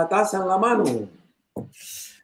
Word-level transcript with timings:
la 0.00 0.08
taza 0.08 0.38
en 0.38 0.48
la 0.48 0.58
mano. 0.58 0.84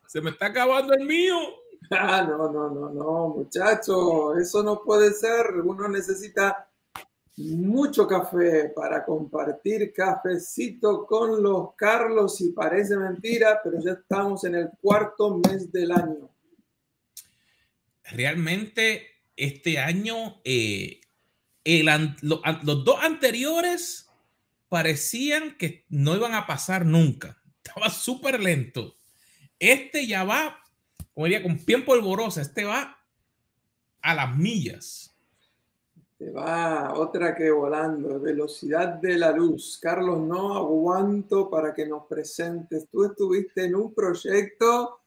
Se 0.07 0.21
me 0.21 0.31
está 0.31 0.47
acabando 0.47 0.95
el 0.95 1.05
mío. 1.05 1.37
Ah, 1.89 2.27
no, 2.29 2.51
no, 2.51 2.69
no, 2.69 2.91
no, 2.91 3.29
muchacho, 3.29 4.37
eso 4.37 4.61
no 4.65 4.83
puede 4.83 5.13
ser. 5.13 5.53
Uno 5.63 5.87
necesita 5.87 6.69
mucho 7.37 8.09
café 8.09 8.73
para 8.75 9.05
compartir 9.05 9.93
cafecito 9.93 11.07
con 11.07 11.41
los 11.41 11.75
Carlos 11.77 12.41
y 12.41 12.51
parece 12.51 12.97
mentira, 12.97 13.61
pero 13.63 13.79
ya 13.79 13.93
estamos 13.93 14.43
en 14.43 14.57
el 14.57 14.71
cuarto 14.81 15.39
mes 15.39 15.71
del 15.71 15.93
año. 15.93 16.29
Realmente 18.11 19.07
este 19.37 19.79
año, 19.79 20.41
eh, 20.43 21.01
los 22.23 22.85
dos 22.85 22.99
anteriores 23.01 24.11
parecían 24.69 25.57
que 25.57 25.85
no 25.89 26.17
iban 26.17 26.35
a 26.35 26.47
pasar 26.47 26.85
nunca. 26.85 27.41
Estaba 27.77 27.93
súper 27.93 28.41
lento. 28.41 28.95
Este 29.59 30.07
ya 30.07 30.25
va, 30.25 30.59
como 31.13 31.27
diría, 31.27 31.43
con 31.43 31.59
pie 31.59 31.83
polvorosa. 31.83 32.41
Este 32.41 32.65
va 32.65 32.97
a 34.01 34.15
las 34.15 34.35
millas. 34.35 35.15
Te 36.17 36.31
va 36.31 36.95
otra 36.95 37.35
que 37.35 37.51
volando, 37.51 38.19
velocidad 38.19 38.95
de 38.95 39.19
la 39.19 39.31
luz. 39.31 39.79
Carlos, 39.79 40.19
no 40.21 40.55
aguanto 40.55 41.51
para 41.51 41.75
que 41.75 41.87
nos 41.87 42.07
presentes. 42.07 42.89
Tú 42.91 43.05
estuviste 43.05 43.67
en 43.67 43.75
un 43.75 43.93
proyecto 43.93 45.01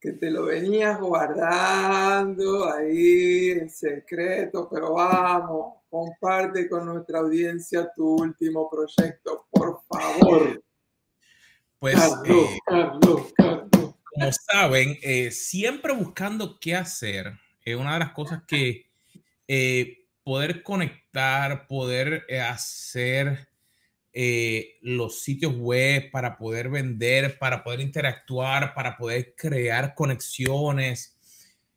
que 0.00 0.14
te 0.14 0.28
lo 0.28 0.46
venías 0.46 0.98
guardando 1.00 2.68
ahí 2.68 3.50
en 3.50 3.70
secreto, 3.70 4.68
pero 4.68 4.94
vamos, 4.94 5.74
comparte 5.88 6.68
con 6.68 6.86
nuestra 6.86 7.20
audiencia 7.20 7.88
tu 7.94 8.16
último 8.16 8.68
proyecto, 8.68 9.46
por 9.48 9.80
favor. 9.88 10.65
Pues, 11.78 11.94
Carlos, 11.94 12.26
eh, 12.28 12.58
Carlos, 12.66 13.32
Carlos. 13.36 13.94
como 14.04 14.32
saben, 14.32 14.98
eh, 15.02 15.30
siempre 15.30 15.92
buscando 15.92 16.58
qué 16.58 16.74
hacer, 16.74 17.38
es 17.64 17.76
una 17.76 17.94
de 17.94 17.98
las 17.98 18.12
cosas 18.12 18.42
que 18.46 18.86
eh, 19.48 20.06
poder 20.26 20.62
conectar, 20.62 21.68
poder 21.68 22.24
eh, 22.28 22.40
hacer 22.40 23.48
eh, 24.12 24.76
los 24.80 25.20
sitios 25.20 25.54
web 25.56 26.10
para 26.10 26.36
poder 26.36 26.68
vender, 26.68 27.38
para 27.38 27.62
poder 27.62 27.80
interactuar, 27.80 28.74
para 28.74 28.96
poder 28.96 29.34
crear 29.36 29.94
conexiones. 29.94 31.16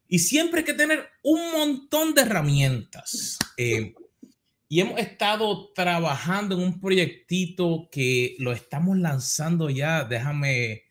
Y 0.08 0.20
siempre 0.20 0.62
hay 0.62 0.66
que 0.66 0.74
tener 0.74 1.08
un 1.22 1.52
montón 1.52 2.16
de 2.16 2.22
herramientas. 2.22 3.38
Y 4.72 4.82
hemos 4.82 5.00
estado 5.00 5.74
trabajando 5.74 6.54
en 6.54 6.62
un 6.62 6.80
proyectito 6.80 7.90
que 7.92 8.36
lo 8.38 8.52
estamos 8.52 9.00
lanzando 9.00 9.68
ya. 9.72 10.04
Déjame 10.04 10.84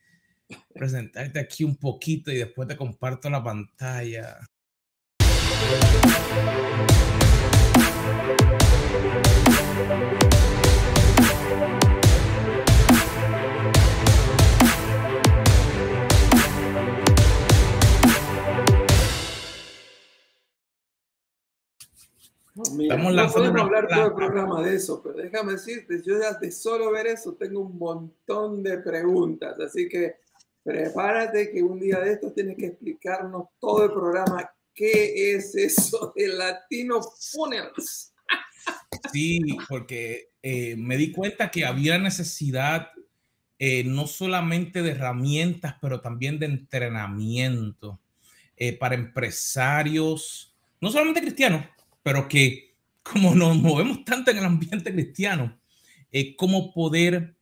presentarte 0.75 1.39
aquí 1.39 1.63
un 1.63 1.77
poquito 1.77 2.33
y 2.33 2.39
después 2.39 2.67
te 2.67 2.77
comparto 2.77 3.31
la 3.31 3.41
pantalla. 3.41 4.41
Estamos 22.63 23.15
no 23.15 23.33
podemos 23.33 23.61
hablar 23.63 23.89
todo 23.89 24.07
el 24.07 24.15
programa 24.15 24.63
de 24.63 24.75
eso, 24.75 25.01
pero 25.03 25.17
déjame 25.17 25.53
decirte, 25.53 26.03
yo 26.05 26.21
ya 26.21 26.35
de 26.35 26.51
solo 26.51 26.91
ver 26.91 27.07
eso 27.07 27.35
tengo 27.35 27.61
un 27.61 27.79
montón 27.79 28.63
de 28.63 28.79
preguntas, 28.79 29.59
así 29.61 29.89
que 29.89 30.17
prepárate 30.65 31.51
que 31.51 31.63
un 31.63 31.79
día 31.79 32.01
de 32.01 32.13
estos 32.13 32.35
tienes 32.35 32.57
que 32.57 32.67
explicarnos 32.67 33.47
todo 33.61 33.85
el 33.85 33.93
programa, 33.93 34.51
qué 34.75 35.35
es 35.35 35.55
eso 35.55 36.13
de 36.17 36.29
Latino 36.29 37.01
Funnels. 37.03 38.13
Sí, 39.13 39.41
porque 39.69 40.31
eh, 40.43 40.75
me 40.77 40.97
di 40.97 41.13
cuenta 41.13 41.51
que 41.51 41.65
había 41.65 41.99
necesidad 41.99 42.91
eh, 43.61 43.85
no 43.85 44.07
solamente 44.07 44.83
de 44.83 44.91
herramientas, 44.91 45.77
pero 45.81 46.01
también 46.01 46.39
de 46.39 46.47
entrenamiento 46.47 48.01
eh, 48.57 48.77
para 48.77 48.95
empresarios, 48.95 50.55
no 50.81 50.91
solamente 50.91 51.21
cristianos, 51.21 51.65
pero 52.03 52.29
que 52.29 52.77
como 53.03 53.35
nos 53.35 53.57
movemos 53.57 54.05
tanto 54.05 54.31
en 54.31 54.39
el 54.39 54.45
ambiente 54.45 54.93
cristiano, 54.93 55.59
cómo 56.37 56.73
poder 56.73 57.37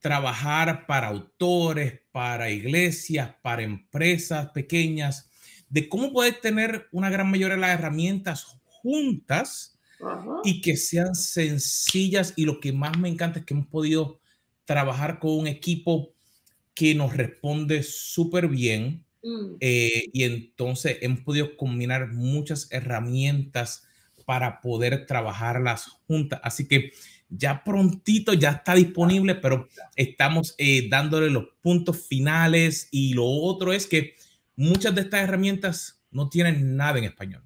trabajar 0.00 0.86
para 0.86 1.08
autores, 1.08 2.00
para 2.10 2.50
iglesias, 2.50 3.34
para 3.40 3.62
empresas 3.62 4.50
pequeñas, 4.50 5.30
de 5.68 5.88
cómo 5.88 6.12
poder 6.12 6.40
tener 6.40 6.88
una 6.92 7.08
gran 7.08 7.30
mayoría 7.30 7.54
de 7.54 7.60
las 7.60 7.78
herramientas 7.78 8.58
juntas 8.64 9.78
y 10.44 10.60
que 10.60 10.76
sean 10.76 11.14
sencillas. 11.14 12.34
Y 12.36 12.44
lo 12.44 12.60
que 12.60 12.72
más 12.72 12.98
me 12.98 13.08
encanta 13.08 13.38
es 13.38 13.46
que 13.46 13.54
hemos 13.54 13.68
podido 13.68 14.20
trabajar 14.64 15.18
con 15.18 15.38
un 15.38 15.46
equipo 15.46 16.12
que 16.74 16.94
nos 16.94 17.16
responde 17.16 17.82
súper 17.82 18.48
bien. 18.48 19.04
Mm. 19.22 19.56
Eh, 19.60 20.10
y 20.12 20.24
entonces 20.24 20.98
hemos 21.00 21.20
podido 21.20 21.56
combinar 21.56 22.12
muchas 22.12 22.66
herramientas 22.72 23.86
para 24.24 24.60
poder 24.60 25.06
trabajarlas 25.06 25.86
juntas. 26.06 26.40
Así 26.42 26.66
que 26.66 26.92
ya 27.28 27.64
prontito 27.64 28.34
ya 28.34 28.50
está 28.50 28.74
disponible, 28.74 29.34
pero 29.34 29.68
estamos 29.96 30.54
eh, 30.58 30.88
dándole 30.88 31.30
los 31.30 31.46
puntos 31.62 32.06
finales. 32.06 32.88
Y 32.90 33.14
lo 33.14 33.26
otro 33.26 33.72
es 33.72 33.86
que 33.86 34.16
muchas 34.56 34.94
de 34.94 35.02
estas 35.02 35.22
herramientas 35.22 36.02
no 36.10 36.28
tienen 36.28 36.76
nada 36.76 36.98
en 36.98 37.04
español. 37.04 37.42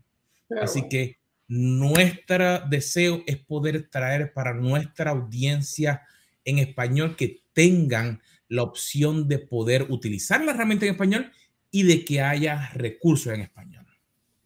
Así 0.61 0.89
que 0.89 1.19
nuestro 1.49 2.61
deseo 2.69 3.23
es 3.27 3.37
poder 3.37 3.89
traer 3.89 4.33
para 4.33 4.55
nuestra 4.55 5.13
audiencia 5.13 6.03
en 6.45 6.59
español 6.59 7.17
que 7.17 7.43
tengan 7.53 8.21
la 8.49 8.63
opción 8.63 9.29
de 9.29 9.39
poder 9.39 9.87
utilizar 9.89 10.45
la 10.45 10.53
herramienta 10.53 10.87
en 10.87 10.93
español 10.93 11.33
y 11.71 11.83
de 11.83 12.05
que 12.05 12.21
haya 12.21 12.71
recursos 12.75 13.33
en 13.33 13.43
español. 13.43 13.86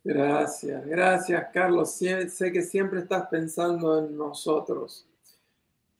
Gracias, 0.02 0.86
gracias 0.86 1.46
Carlos. 1.52 1.92
Sé 1.92 2.52
que 2.52 2.62
siempre 2.62 3.00
estás 3.00 3.28
pensando 3.28 3.98
en 3.98 4.16
nosotros. 4.16 5.06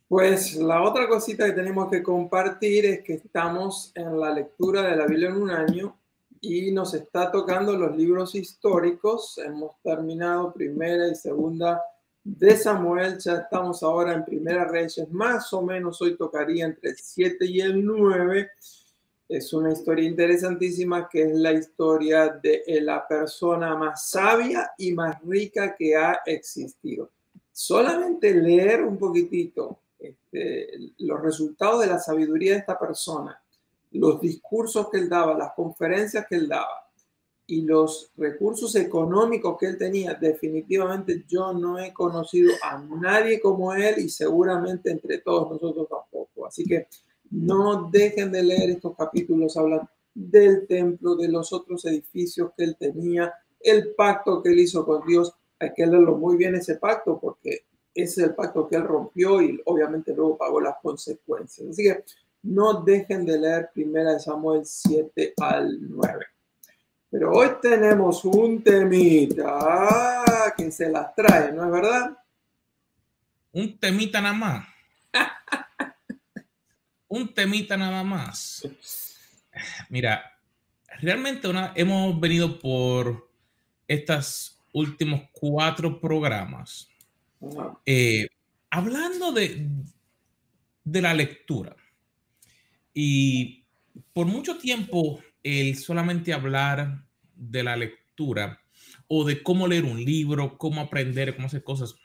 Pues 0.08 0.56
la 0.56 0.82
otra 0.82 1.06
cosita 1.06 1.46
que 1.46 1.52
tenemos 1.52 1.90
que 1.90 2.02
compartir 2.02 2.84
es 2.86 3.02
que 3.02 3.14
estamos 3.14 3.92
en 3.94 4.18
la 4.18 4.32
lectura 4.32 4.82
de 4.82 4.96
la 4.96 5.06
Biblia 5.06 5.28
en 5.28 5.36
un 5.36 5.50
año 5.50 5.96
y 6.40 6.72
nos 6.72 6.94
está 6.94 7.30
tocando 7.30 7.76
los 7.76 7.96
libros 7.96 8.34
históricos. 8.34 9.38
Hemos 9.38 9.80
terminado 9.82 10.52
primera 10.52 11.06
y 11.06 11.14
segunda 11.14 11.80
de 12.24 12.56
Samuel, 12.56 13.18
ya 13.18 13.36
estamos 13.36 13.82
ahora 13.82 14.12
en 14.12 14.24
Primera 14.24 14.64
Reyes, 14.64 15.08
más 15.10 15.52
o 15.52 15.62
menos 15.62 16.02
hoy 16.02 16.16
tocaría 16.16 16.66
entre 16.66 16.90
el 16.90 16.96
7 16.96 17.46
y 17.46 17.60
el 17.60 17.84
9. 17.84 18.50
Es 19.30 19.52
una 19.52 19.72
historia 19.72 20.08
interesantísima 20.08 21.08
que 21.08 21.22
es 21.22 21.32
la 21.34 21.52
historia 21.52 22.28
de 22.28 22.64
la 22.82 23.06
persona 23.06 23.76
más 23.76 24.10
sabia 24.10 24.72
y 24.76 24.92
más 24.92 25.22
rica 25.22 25.76
que 25.76 25.94
ha 25.94 26.20
existido. 26.26 27.10
Solamente 27.52 28.34
leer 28.34 28.82
un 28.82 28.98
poquitito 28.98 29.82
este, 29.98 30.92
los 30.98 31.22
resultados 31.22 31.82
de 31.82 31.86
la 31.86 31.98
sabiduría 31.98 32.54
de 32.54 32.58
esta 32.58 32.78
persona 32.78 33.40
los 33.92 34.20
discursos 34.20 34.88
que 34.88 34.98
él 34.98 35.08
daba, 35.08 35.36
las 35.36 35.52
conferencias 35.52 36.26
que 36.28 36.36
él 36.36 36.48
daba 36.48 36.86
y 37.46 37.62
los 37.62 38.12
recursos 38.16 38.76
económicos 38.76 39.56
que 39.58 39.66
él 39.66 39.78
tenía, 39.78 40.14
definitivamente 40.14 41.24
yo 41.26 41.52
no 41.52 41.78
he 41.78 41.92
conocido 41.92 42.52
a 42.62 42.78
nadie 42.78 43.40
como 43.40 43.74
él 43.74 43.98
y 43.98 44.08
seguramente 44.08 44.90
entre 44.90 45.18
todos 45.18 45.50
nosotros 45.50 45.88
tampoco. 45.88 46.46
Así 46.46 46.64
que 46.64 46.86
no 47.30 47.88
dejen 47.90 48.32
de 48.32 48.42
leer 48.42 48.70
estos 48.70 48.96
capítulos, 48.96 49.56
hablan 49.56 49.88
del 50.14 50.66
templo, 50.66 51.14
de 51.16 51.28
los 51.28 51.52
otros 51.52 51.84
edificios 51.84 52.50
que 52.56 52.64
él 52.64 52.76
tenía, 52.78 53.32
el 53.60 53.94
pacto 53.94 54.42
que 54.42 54.50
él 54.50 54.60
hizo 54.60 54.84
con 54.84 55.06
Dios. 55.06 55.32
Hay 55.58 55.72
que 55.74 55.86
leerlo 55.86 56.16
muy 56.16 56.36
bien 56.36 56.54
ese 56.54 56.76
pacto 56.76 57.18
porque 57.20 57.64
es 57.94 58.16
el 58.18 58.34
pacto 58.34 58.68
que 58.68 58.76
él 58.76 58.84
rompió 58.84 59.40
y 59.42 59.60
obviamente 59.64 60.14
luego 60.14 60.36
pagó 60.36 60.60
las 60.60 60.76
consecuencias. 60.82 61.68
Así 61.68 61.84
que 61.84 62.04
no 62.42 62.82
dejen 62.82 63.26
de 63.26 63.38
leer 63.38 63.70
Primera 63.72 64.14
de 64.14 64.20
Samuel 64.20 64.62
7 64.64 65.34
al 65.36 65.78
9. 65.88 66.24
Pero 67.10 67.32
hoy 67.32 67.48
tenemos 67.60 68.24
un 68.24 68.62
temita 68.62 70.54
que 70.56 70.70
se 70.70 70.88
las 70.88 71.14
trae, 71.14 71.52
¿no 71.52 71.64
es 71.64 71.70
verdad? 71.70 72.16
Un 73.52 73.78
temita 73.78 74.20
nada 74.20 74.34
más. 74.34 74.66
un 77.10 77.34
temita 77.34 77.76
nada 77.76 78.02
más. 78.02 78.66
Mira, 79.88 80.38
realmente 81.00 81.48
una, 81.48 81.72
hemos 81.74 82.18
venido 82.18 82.58
por 82.58 83.28
estos 83.86 84.58
últimos 84.72 85.22
cuatro 85.32 86.00
programas 86.00 86.88
eh, 87.84 88.28
hablando 88.70 89.32
de, 89.32 89.68
de 90.84 91.02
la 91.02 91.12
lectura. 91.12 91.74
Y 92.94 93.64
por 94.12 94.26
mucho 94.26 94.58
tiempo, 94.58 95.20
el 95.42 95.76
solamente 95.76 96.32
hablar 96.32 97.04
de 97.34 97.62
la 97.64 97.76
lectura 97.76 98.60
o 99.08 99.24
de 99.24 99.42
cómo 99.42 99.66
leer 99.66 99.84
un 99.84 100.04
libro, 100.04 100.56
cómo 100.56 100.80
aprender, 100.80 101.34
cómo 101.34 101.48
hacer 101.48 101.64
cosas, 101.64 101.96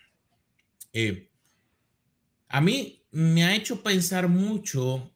eh, 0.94 1.30
a 2.48 2.62
mí 2.62 3.05
me 3.16 3.46
ha 3.46 3.56
hecho 3.56 3.82
pensar 3.82 4.28
mucho 4.28 5.16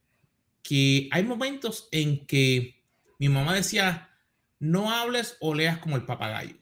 que 0.64 1.10
hay 1.12 1.24
momentos 1.24 1.90
en 1.92 2.26
que 2.26 2.82
mi 3.20 3.28
mamá 3.28 3.54
decía, 3.54 4.10
no 4.58 4.90
hables 4.90 5.36
o 5.42 5.54
leas 5.54 5.80
como 5.80 5.98
el 5.98 6.06
papagayo. 6.06 6.56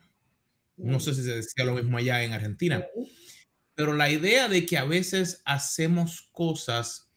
No 0.78 1.00
sé 1.00 1.14
si 1.14 1.22
se 1.22 1.36
decía 1.36 1.64
lo 1.64 1.76
mismo 1.76 1.96
allá 1.96 2.24
en 2.24 2.34
Argentina, 2.34 2.84
pero 3.76 3.94
la 3.94 4.10
idea 4.10 4.50
de 4.50 4.66
que 4.66 4.80
a 4.80 4.86
veces 4.86 5.44
hacemos 5.46 6.28
cosas 6.32 7.12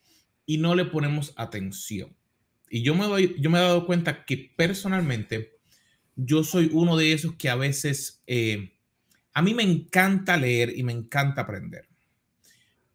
y 0.44 0.58
no 0.58 0.74
le 0.74 0.84
ponemos 0.84 1.32
atención. 1.36 2.14
Y 2.68 2.82
yo 2.82 2.94
me, 2.94 3.06
doy, 3.06 3.36
yo 3.38 3.48
me 3.48 3.58
he 3.58 3.62
dado 3.62 3.86
cuenta 3.86 4.26
que 4.26 4.52
personalmente 4.54 5.56
yo 6.14 6.44
soy 6.44 6.68
uno 6.74 6.98
de 6.98 7.14
esos 7.14 7.36
que 7.36 7.48
a 7.48 7.56
veces, 7.56 8.22
eh, 8.26 8.76
a 9.32 9.40
mí 9.40 9.54
me 9.54 9.62
encanta 9.62 10.36
leer 10.36 10.76
y 10.76 10.82
me 10.82 10.92
encanta 10.92 11.40
aprender. 11.40 11.89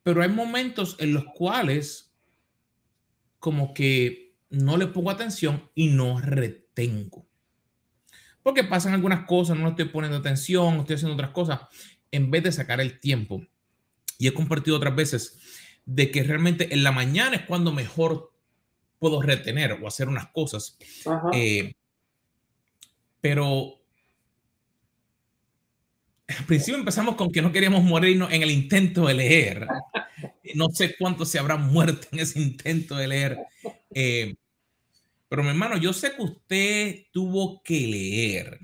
Pero 0.06 0.22
hay 0.22 0.30
momentos 0.30 0.98
en 1.00 1.16
los 1.16 1.26
cuales 1.34 2.16
como 3.40 3.74
que 3.74 4.36
no 4.52 4.78
le 4.78 4.86
pongo 4.86 5.10
atención 5.10 5.72
y 5.74 5.88
no 5.88 6.22
retengo. 6.22 7.26
Porque 8.44 8.64
pasan 8.64 8.94
algunas 8.94 9.26
cosas, 9.26 9.58
no 9.58 9.70
estoy 9.70 9.86
poniendo 9.86 10.20
atención, 10.20 10.76
estoy 10.76 10.98
haciendo 10.98 11.16
otras 11.16 11.32
cosas, 11.32 11.62
en 12.12 12.30
vez 12.30 12.44
de 12.44 12.52
sacar 12.52 12.80
el 12.82 13.00
tiempo. 13.00 13.48
Y 14.20 14.28
he 14.28 14.34
compartido 14.36 14.78
otras 14.78 14.96
veces 14.96 15.40
de 15.86 16.12
que 16.12 16.22
realmente 16.22 16.72
en 16.72 16.84
la 16.84 16.92
mañana 16.92 17.38
es 17.38 17.42
cuando 17.48 17.72
mejor 17.72 18.32
puedo 19.00 19.24
retener 19.24 19.72
o 19.72 19.88
hacer 19.88 20.08
unas 20.08 20.28
cosas. 20.28 20.78
Eh, 21.34 21.74
pero 23.22 23.82
al 26.28 26.46
principio 26.46 26.80
empezamos 26.80 27.16
con 27.16 27.32
que 27.32 27.42
no 27.42 27.52
queríamos 27.52 27.84
morirnos 27.84 28.32
en 28.32 28.42
el 28.42 28.52
intento 28.52 29.08
de 29.08 29.14
leer. 29.14 29.68
No 30.56 30.70
sé 30.70 30.96
cuántos 30.98 31.30
se 31.30 31.40
habrán 31.40 31.68
muerto 31.68 32.08
en 32.12 32.20
ese 32.20 32.40
intento 32.40 32.96
de 32.96 33.08
leer. 33.08 33.38
Eh, 33.94 34.36
pero 35.30 35.44
mi 35.44 35.50
hermano, 35.50 35.78
yo 35.78 35.94
sé 35.94 36.16
que 36.16 36.22
usted 36.24 37.06
tuvo 37.12 37.62
que 37.64 37.88
leer 37.88 38.60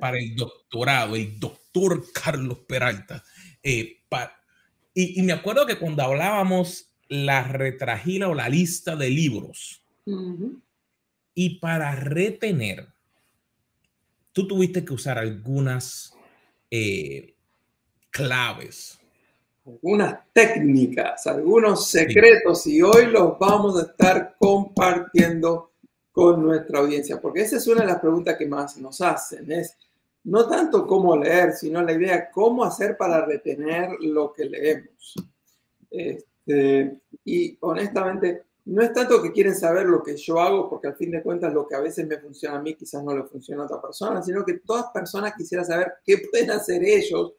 para 0.00 0.18
el 0.18 0.36
doctorado, 0.36 1.16
el 1.16 1.38
doctor 1.38 2.04
Carlos 2.12 2.58
Peralta. 2.68 3.24
Eh, 3.62 3.98
y, 4.94 5.22
me 5.22 5.32
acuerdo 5.32 5.64
que 5.64 5.78
cuando 5.78 6.02
hablábamos 6.02 6.90
la 7.08 7.44
retragila 7.44 8.28
o 8.28 8.34
la 8.34 8.48
lista 8.48 8.96
de 8.96 9.10
libros, 9.10 9.82
y 11.34 11.60
para 11.60 11.94
retener, 11.94 12.88
tú 14.32 14.48
tuviste 14.48 14.84
que 14.84 14.92
usar 14.92 15.18
algunas 15.18 16.17
eh, 16.70 17.34
claves. 18.10 18.98
Algunas 19.66 20.20
técnicas, 20.32 21.26
algunos 21.26 21.88
secretos 21.88 22.66
y 22.66 22.80
hoy 22.80 23.06
los 23.06 23.38
vamos 23.38 23.78
a 23.78 23.86
estar 23.86 24.36
compartiendo 24.38 25.72
con 26.10 26.42
nuestra 26.42 26.80
audiencia, 26.80 27.20
porque 27.20 27.42
esa 27.42 27.58
es 27.58 27.66
una 27.68 27.82
de 27.82 27.88
las 27.88 28.00
preguntas 28.00 28.36
que 28.36 28.46
más 28.46 28.76
nos 28.78 29.00
hacen, 29.02 29.52
es 29.52 29.76
no 30.24 30.48
tanto 30.48 30.86
cómo 30.86 31.16
leer, 31.16 31.52
sino 31.52 31.82
la 31.82 31.92
idea 31.92 32.30
cómo 32.30 32.64
hacer 32.64 32.96
para 32.96 33.24
retener 33.24 33.90
lo 34.00 34.32
que 34.32 34.46
leemos. 34.46 35.14
Este, 35.90 36.98
y 37.24 37.56
honestamente, 37.60 38.44
no 38.68 38.82
es 38.82 38.92
tanto 38.92 39.22
que 39.22 39.32
quieren 39.32 39.54
saber 39.54 39.86
lo 39.86 40.02
que 40.02 40.14
yo 40.14 40.38
hago, 40.40 40.68
porque 40.68 40.88
al 40.88 40.96
fin 40.96 41.10
de 41.10 41.22
cuentas 41.22 41.54
lo 41.54 41.66
que 41.66 41.74
a 41.74 41.80
veces 41.80 42.06
me 42.06 42.18
funciona 42.18 42.58
a 42.58 42.62
mí 42.62 42.74
quizás 42.74 43.02
no 43.02 43.16
le 43.16 43.24
funciona 43.24 43.62
a 43.62 43.64
otra 43.64 43.80
persona, 43.80 44.22
sino 44.22 44.44
que 44.44 44.58
todas 44.58 44.90
personas 44.92 45.32
quisieran 45.34 45.64
saber 45.64 45.94
qué 46.04 46.18
pueden 46.30 46.50
hacer 46.50 46.84
ellos 46.84 47.32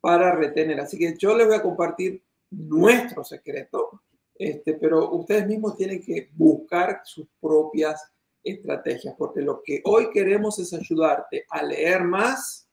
para 0.00 0.32
retener. 0.36 0.78
Así 0.78 0.96
que 0.96 1.16
yo 1.18 1.36
les 1.36 1.48
voy 1.48 1.56
a 1.56 1.62
compartir 1.62 2.22
nuestro 2.50 3.24
secreto, 3.24 4.02
este, 4.36 4.74
pero 4.74 5.10
ustedes 5.10 5.48
mismos 5.48 5.76
tienen 5.76 6.00
que 6.00 6.30
buscar 6.36 7.00
sus 7.04 7.26
propias 7.40 8.12
estrategias, 8.44 9.16
porque 9.18 9.40
lo 9.40 9.62
que 9.64 9.82
hoy 9.84 10.10
queremos 10.10 10.56
es 10.60 10.72
ayudarte 10.72 11.46
a 11.50 11.64
leer 11.64 12.04
más 12.04 12.68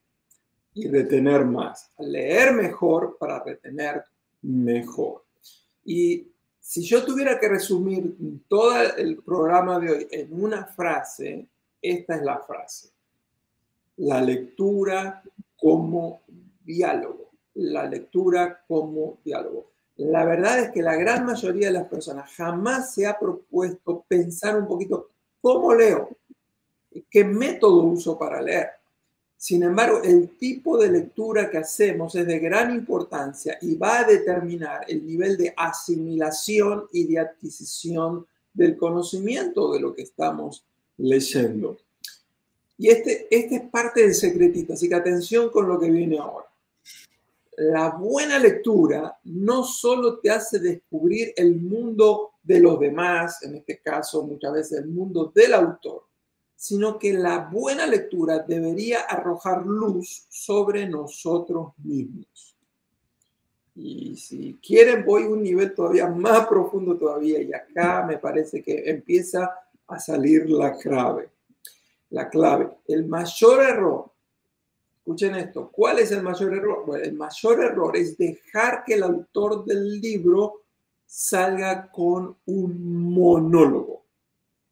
y 0.75 0.87
retener 0.87 1.45
más, 1.45 1.89
a 1.97 2.03
leer 2.03 2.53
mejor 2.53 3.17
para 3.19 3.43
retener 3.43 4.03
mejor. 4.43 5.23
Y 5.83 6.32
si 6.63 6.81
yo 6.81 7.03
tuviera 7.03 7.37
que 7.37 7.49
resumir 7.49 8.15
todo 8.47 8.81
el 8.95 9.21
programa 9.21 9.79
de 9.79 9.91
hoy 9.91 10.07
en 10.09 10.41
una 10.41 10.65
frase, 10.65 11.45
esta 11.81 12.15
es 12.15 12.21
la 12.21 12.39
frase. 12.39 12.89
La 13.97 14.21
lectura 14.21 15.21
como 15.57 16.21
diálogo. 16.63 17.31
La 17.55 17.85
lectura 17.85 18.63
como 18.65 19.17
diálogo. 19.25 19.71
La 19.97 20.23
verdad 20.23 20.57
es 20.59 20.71
que 20.71 20.81
la 20.81 20.95
gran 20.95 21.25
mayoría 21.25 21.67
de 21.67 21.73
las 21.73 21.87
personas 21.89 22.31
jamás 22.33 22.93
se 22.93 23.05
ha 23.07 23.19
propuesto 23.19 24.05
pensar 24.07 24.57
un 24.57 24.65
poquito 24.65 25.09
cómo 25.41 25.75
leo, 25.75 26.15
qué 27.09 27.25
método 27.25 27.83
uso 27.83 28.17
para 28.17 28.41
leer. 28.41 28.69
Sin 29.43 29.61
embargo, 29.61 30.01
el 30.01 30.37
tipo 30.37 30.77
de 30.77 30.89
lectura 30.89 31.51
que 31.51 31.57
hacemos 31.57 32.15
es 32.15 32.25
de 32.25 32.39
gran 32.39 32.73
importancia 32.73 33.57
y 33.59 33.75
va 33.75 33.99
a 33.99 34.03
determinar 34.05 34.85
el 34.87 35.05
nivel 35.05 35.35
de 35.35 35.53
asimilación 35.57 36.85
y 36.93 37.03
de 37.07 37.19
adquisición 37.19 38.25
del 38.53 38.77
conocimiento 38.77 39.73
de 39.73 39.81
lo 39.81 39.93
que 39.93 40.03
estamos 40.03 40.63
leyendo. 40.95 41.77
Y 42.77 42.87
este, 42.87 43.27
este 43.29 43.55
es 43.55 43.61
parte 43.63 44.03
del 44.03 44.15
secretito, 44.15 44.71
así 44.71 44.87
que 44.87 44.95
atención 44.95 45.49
con 45.49 45.67
lo 45.67 45.77
que 45.77 45.91
viene 45.91 46.19
ahora. 46.19 46.47
La 47.57 47.89
buena 47.89 48.39
lectura 48.39 49.19
no 49.25 49.65
solo 49.65 50.19
te 50.19 50.31
hace 50.31 50.57
descubrir 50.57 51.33
el 51.35 51.59
mundo 51.59 52.31
de 52.41 52.61
los 52.61 52.79
demás, 52.79 53.43
en 53.43 53.55
este 53.55 53.79
caso 53.79 54.23
muchas 54.23 54.53
veces 54.53 54.79
el 54.79 54.87
mundo 54.87 55.33
del 55.35 55.53
autor, 55.53 56.05
sino 56.63 56.97
que 56.97 57.11
la 57.11 57.39
buena 57.39 57.85
lectura 57.85 58.39
debería 58.39 59.01
arrojar 59.01 59.65
luz 59.65 60.27
sobre 60.29 60.87
nosotros 60.87 61.73
mismos. 61.83 62.55
Y 63.75 64.15
si 64.15 64.57
quieren, 64.65 65.03
voy 65.03 65.23
a 65.23 65.29
un 65.29 65.43
nivel 65.43 65.75
todavía 65.75 66.07
más 66.07 66.47
profundo 66.47 66.95
todavía, 66.95 67.41
y 67.41 67.51
acá 67.51 68.05
me 68.07 68.17
parece 68.17 68.63
que 68.63 68.89
empieza 68.89 69.53
a 69.87 69.99
salir 69.99 70.49
la 70.49 70.77
clave. 70.77 71.31
La 72.11 72.29
clave, 72.29 72.69
el 72.87 73.07
mayor 73.07 73.61
error, 73.61 74.13
escuchen 74.99 75.35
esto, 75.35 75.69
¿cuál 75.69 75.99
es 75.99 76.13
el 76.13 76.23
mayor 76.23 76.53
error? 76.53 76.85
Bueno, 76.85 77.03
el 77.03 77.13
mayor 77.13 77.59
error 77.61 77.97
es 77.97 78.17
dejar 78.17 78.85
que 78.85 78.93
el 78.93 79.03
autor 79.03 79.65
del 79.65 79.99
libro 79.99 80.61
salga 81.05 81.91
con 81.91 82.37
un 82.45 83.13
monólogo. 83.13 84.02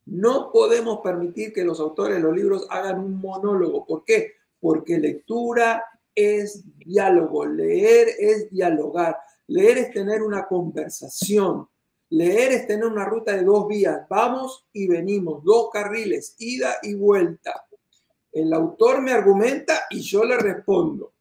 No 0.06 0.52
podemos 0.52 1.00
permitir 1.02 1.54
que 1.54 1.64
los 1.64 1.80
autores 1.80 2.18
de 2.18 2.22
los 2.22 2.36
libros 2.36 2.68
hagan 2.70 3.00
un 3.00 3.20
monólogo. 3.20 3.86
¿Por 3.86 4.04
qué? 4.04 4.34
Porque 4.60 4.98
lectura 4.98 5.84
es 6.16 6.64
diálogo, 6.78 7.46
leer 7.46 8.10
es 8.20 8.50
dialogar, 8.50 9.18
leer 9.48 9.78
es 9.78 9.92
tener 9.92 10.22
una 10.22 10.48
conversación, 10.48 11.68
leer 12.10 12.52
es 12.52 12.68
tener 12.68 12.86
una 12.86 13.06
ruta 13.06 13.36
de 13.36 13.44
dos 13.44 13.68
vías, 13.68 14.02
vamos 14.10 14.68
y 14.74 14.88
venimos, 14.88 15.44
dos 15.44 15.70
carriles, 15.72 16.36
ida 16.40 16.76
y 16.84 16.96
vuelta. 16.96 17.66
El 18.32 18.54
autor 18.54 19.02
me 19.02 19.12
argumenta 19.12 19.84
y 19.90 20.02
yo 20.02 20.24
le 20.24 20.38
respondo. 20.38 21.14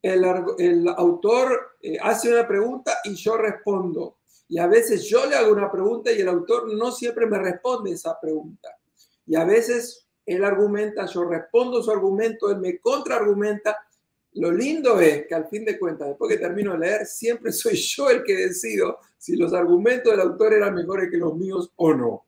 El, 0.00 0.88
autor 0.96 1.76
eh, 1.82 1.98
hace 2.00 2.32
una 2.32 2.46
pregunta 2.46 2.98
y 3.04 3.14
yo 3.14 3.36
respondo. 3.36 4.17
Y 4.48 4.58
a 4.58 4.66
veces 4.66 5.04
yo 5.04 5.26
le 5.26 5.36
hago 5.36 5.52
una 5.52 5.70
pregunta 5.70 6.10
y 6.10 6.20
el 6.20 6.28
autor 6.28 6.72
no 6.74 6.90
siempre 6.90 7.26
me 7.26 7.38
responde 7.38 7.92
esa 7.92 8.18
pregunta. 8.18 8.70
Y 9.26 9.36
a 9.36 9.44
veces 9.44 10.08
él 10.24 10.42
argumenta, 10.42 11.04
yo 11.06 11.24
respondo 11.24 11.82
su 11.82 11.90
argumento, 11.90 12.50
él 12.50 12.58
me 12.58 12.78
contraargumenta. 12.78 13.76
Lo 14.32 14.50
lindo 14.50 15.00
es 15.00 15.26
que 15.26 15.34
al 15.34 15.48
fin 15.48 15.66
de 15.66 15.78
cuentas, 15.78 16.08
después 16.08 16.30
que 16.30 16.38
termino 16.38 16.72
de 16.72 16.78
leer, 16.78 17.06
siempre 17.06 17.52
soy 17.52 17.74
yo 17.74 18.08
el 18.08 18.22
que 18.24 18.34
decido 18.34 18.98
si 19.18 19.36
los 19.36 19.52
argumentos 19.52 20.10
del 20.10 20.20
autor 20.20 20.54
eran 20.54 20.74
mejores 20.74 21.10
que 21.10 21.18
los 21.18 21.36
míos 21.36 21.70
o 21.76 21.92
no. 21.92 22.26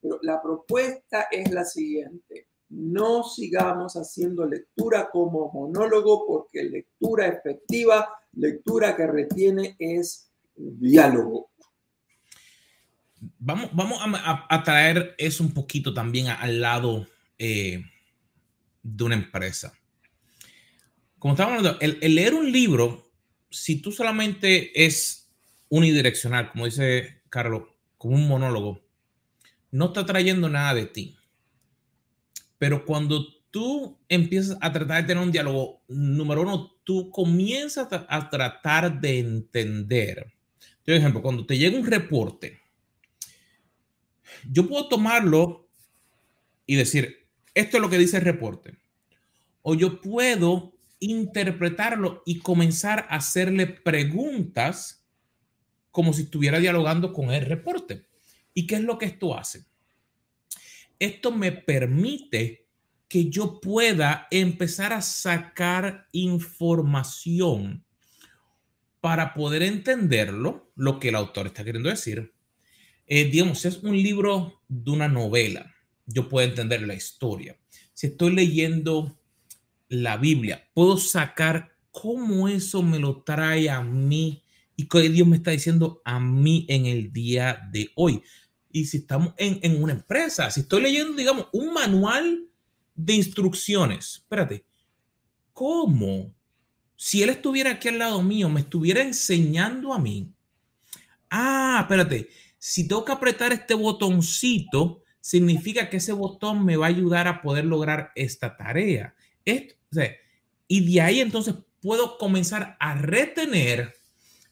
Pero 0.00 0.18
la 0.22 0.42
propuesta 0.42 1.28
es 1.30 1.52
la 1.52 1.64
siguiente. 1.64 2.48
No 2.70 3.22
sigamos 3.22 3.94
haciendo 3.94 4.44
lectura 4.44 5.08
como 5.10 5.52
monólogo 5.52 6.26
porque 6.26 6.64
lectura 6.64 7.26
efectiva, 7.26 8.12
lectura 8.32 8.96
que 8.96 9.06
retiene 9.06 9.76
es 9.78 10.30
diálogo 10.56 11.49
vamos, 13.38 13.70
vamos 13.72 14.00
a, 14.02 14.62
traer 14.64 15.14
eso 15.18 15.42
un 15.42 15.52
poquito 15.52 15.92
también 15.92 16.28
al 16.28 16.60
lado 16.60 17.06
eh, 17.38 17.84
de 18.82 19.04
una 19.04 19.14
empresa. 19.14 19.72
Como 21.18 21.34
estamos 21.34 21.58
hablando, 21.58 21.78
el, 21.80 21.98
leer 22.14 22.34
un 22.34 22.50
libro, 22.50 23.12
si 23.50 23.80
tú 23.80 23.92
solamente 23.92 24.84
es 24.84 25.30
unidireccional, 25.68 26.50
como 26.50 26.64
dice 26.64 27.22
Carlos, 27.28 27.64
como 27.98 28.14
un 28.14 28.26
monólogo, 28.26 28.82
no 29.70 29.86
está 29.86 30.06
trayendo 30.06 30.48
nada 30.48 30.74
de 30.74 30.86
ti. 30.86 31.16
Pero 32.58 32.84
cuando 32.84 33.26
tú 33.50 33.98
empiezas 34.08 34.56
a 34.60 34.72
tratar 34.72 35.02
de 35.02 35.08
tener 35.08 35.22
un 35.22 35.32
diálogo, 35.32 35.82
número 35.88 36.42
uno, 36.42 36.76
tú 36.84 37.10
comienzas 37.10 37.88
a 37.90 38.30
tratar 38.30 39.00
de 39.00 39.18
entender. 39.18 40.32
Por 40.84 40.94
ejemplo, 40.94 41.22
cuando 41.22 41.46
te 41.46 41.58
llega 41.58 41.78
un 41.78 41.86
reporte, 41.86 42.60
yo 44.48 44.68
puedo 44.68 44.88
tomarlo 44.88 45.68
y 46.66 46.76
decir, 46.76 47.28
esto 47.54 47.76
es 47.76 47.80
lo 47.82 47.90
que 47.90 47.98
dice 47.98 48.18
el 48.18 48.24
reporte. 48.24 48.78
O 49.62 49.74
yo 49.74 50.00
puedo 50.00 50.74
interpretarlo 51.00 52.22
y 52.24 52.38
comenzar 52.38 53.06
a 53.10 53.16
hacerle 53.16 53.66
preguntas 53.66 55.06
como 55.90 56.12
si 56.12 56.22
estuviera 56.22 56.58
dialogando 56.58 57.12
con 57.12 57.30
el 57.30 57.44
reporte. 57.46 58.06
¿Y 58.54 58.66
qué 58.66 58.76
es 58.76 58.82
lo 58.82 58.98
que 58.98 59.06
esto 59.06 59.36
hace? 59.36 59.64
Esto 60.98 61.32
me 61.32 61.52
permite 61.52 62.68
que 63.08 63.28
yo 63.28 63.60
pueda 63.60 64.28
empezar 64.30 64.92
a 64.92 65.02
sacar 65.02 66.06
información 66.12 67.84
para 69.00 69.34
poder 69.34 69.62
entenderlo, 69.62 70.70
lo 70.76 71.00
que 71.00 71.08
el 71.08 71.16
autor 71.16 71.46
está 71.48 71.64
queriendo 71.64 71.88
decir. 71.88 72.34
Eh, 73.12 73.24
digamos, 73.24 73.64
es 73.64 73.78
un 73.82 74.00
libro 74.00 74.62
de 74.68 74.92
una 74.92 75.08
novela, 75.08 75.74
yo 76.06 76.28
puedo 76.28 76.46
entender 76.48 76.82
la 76.82 76.94
historia. 76.94 77.58
Si 77.92 78.06
estoy 78.06 78.32
leyendo 78.32 79.18
la 79.88 80.16
Biblia, 80.16 80.64
puedo 80.74 80.96
sacar 80.96 81.76
cómo 81.90 82.46
eso 82.46 82.84
me 82.84 83.00
lo 83.00 83.22
trae 83.22 83.68
a 83.68 83.82
mí 83.82 84.44
y 84.76 84.86
qué 84.86 85.08
Dios 85.08 85.26
me 85.26 85.38
está 85.38 85.50
diciendo 85.50 86.00
a 86.04 86.20
mí 86.20 86.66
en 86.68 86.86
el 86.86 87.12
día 87.12 87.68
de 87.72 87.90
hoy. 87.96 88.22
Y 88.70 88.84
si 88.84 88.98
estamos 88.98 89.34
en, 89.38 89.58
en 89.62 89.82
una 89.82 89.94
empresa, 89.94 90.48
si 90.52 90.60
estoy 90.60 90.82
leyendo, 90.82 91.14
digamos, 91.14 91.48
un 91.52 91.74
manual 91.74 92.46
de 92.94 93.14
instrucciones, 93.14 94.18
espérate, 94.22 94.64
¿cómo? 95.52 96.32
Si 96.94 97.24
él 97.24 97.30
estuviera 97.30 97.72
aquí 97.72 97.88
al 97.88 97.98
lado 97.98 98.22
mío, 98.22 98.48
me 98.48 98.60
estuviera 98.60 99.02
enseñando 99.02 99.92
a 99.92 99.98
mí. 99.98 100.32
Ah, 101.28 101.78
espérate, 101.82 102.28
si 102.60 102.86
tengo 102.86 103.06
que 103.06 103.12
apretar 103.12 103.54
este 103.54 103.72
botoncito, 103.72 105.02
significa 105.18 105.88
que 105.88 105.96
ese 105.96 106.12
botón 106.12 106.62
me 106.62 106.76
va 106.76 106.86
a 106.86 106.90
ayudar 106.90 107.26
a 107.26 107.40
poder 107.40 107.64
lograr 107.64 108.12
esta 108.14 108.54
tarea. 108.54 109.14
Esto, 109.46 109.74
y 110.68 110.92
de 110.92 111.00
ahí 111.00 111.20
entonces 111.20 111.54
puedo 111.80 112.18
comenzar 112.18 112.76
a 112.78 112.94
retener 112.94 113.94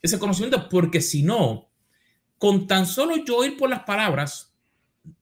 ese 0.00 0.18
conocimiento, 0.18 0.70
porque 0.70 1.02
si 1.02 1.22
no, 1.22 1.68
con 2.38 2.66
tan 2.66 2.86
solo 2.86 3.16
yo 3.16 3.44
ir 3.44 3.58
por 3.58 3.68
las 3.68 3.84
palabras, 3.84 4.54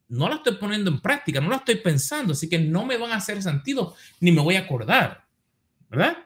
no 0.08 0.28
la 0.28 0.36
estoy 0.36 0.54
poniendo 0.54 0.88
en 0.88 1.00
práctica, 1.00 1.40
no 1.40 1.50
la 1.50 1.56
estoy 1.56 1.76
pensando, 1.76 2.34
así 2.34 2.48
que 2.48 2.60
no 2.60 2.86
me 2.86 2.96
van 2.96 3.10
a 3.10 3.16
hacer 3.16 3.42
sentido 3.42 3.96
ni 4.20 4.30
me 4.30 4.42
voy 4.42 4.54
a 4.54 4.60
acordar, 4.60 5.26
¿verdad? 5.90 6.18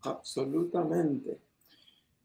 Absolutamente. 0.00 1.38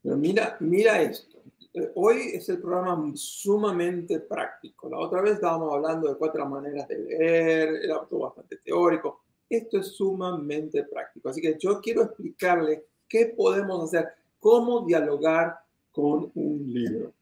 Pero 0.02 0.18
mira, 0.18 0.58
mira 0.60 1.00
esto. 1.00 1.39
Eh, 1.74 1.92
hoy 1.96 2.32
es 2.34 2.50
el 2.50 2.60
programa 2.60 3.12
sumamente 3.16 4.20
práctico. 4.20 4.90
La 4.90 4.98
otra 4.98 5.22
vez 5.22 5.34
estábamos 5.34 5.72
hablando 5.74 6.10
de 6.10 6.18
cuatro 6.18 6.48
maneras 6.48 6.88
de 6.88 6.98
leer, 6.98 7.76
era 7.84 8.06
todo 8.06 8.22
bastante 8.22 8.58
teórico. 8.58 9.22
Esto 9.48 9.80
es 9.80 9.88
sumamente 9.88 10.84
práctico. 10.84 11.30
Así 11.30 11.42
que 11.42 11.58
yo 11.60 11.80
quiero 11.80 12.04
explicarle 12.04 12.86
qué 13.08 13.28
podemos 13.28 13.84
hacer, 13.84 14.08
cómo 14.40 14.86
dialogar 14.86 15.60
con 15.92 16.32
un 16.34 16.74
libro. 16.74 17.14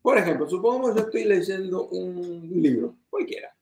Por 0.00 0.18
ejemplo, 0.18 0.48
supongamos 0.48 0.94
yo 0.94 1.02
estoy 1.02 1.24
leyendo 1.24 1.88
un 1.88 2.48
libro, 2.50 2.96
cualquiera, 3.08 3.54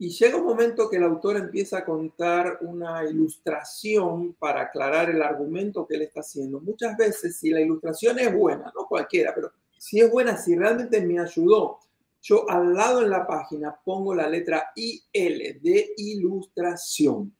y 0.00 0.08
llega 0.08 0.38
un 0.38 0.46
momento 0.46 0.88
que 0.88 0.96
el 0.96 1.02
autor 1.02 1.36
empieza 1.36 1.76
a 1.76 1.84
contar 1.84 2.60
una 2.62 3.04
ilustración 3.04 4.32
para 4.32 4.62
aclarar 4.62 5.10
el 5.10 5.20
argumento 5.20 5.86
que 5.86 5.96
él 5.96 6.02
está 6.02 6.20
haciendo. 6.20 6.58
Muchas 6.58 6.96
veces, 6.96 7.36
si 7.36 7.50
la 7.50 7.60
ilustración 7.60 8.18
es 8.18 8.34
buena, 8.34 8.72
no 8.74 8.86
cualquiera, 8.88 9.34
pero 9.34 9.52
si 9.76 10.00
es 10.00 10.10
buena, 10.10 10.38
si 10.38 10.56
realmente 10.56 11.02
me 11.02 11.20
ayudó, 11.20 11.80
yo 12.22 12.48
al 12.48 12.72
lado 12.72 13.02
en 13.02 13.10
la 13.10 13.26
página 13.26 13.78
pongo 13.84 14.14
la 14.14 14.26
letra 14.26 14.72
IL 14.74 15.60
de 15.60 15.92
ilustración. 15.98 17.34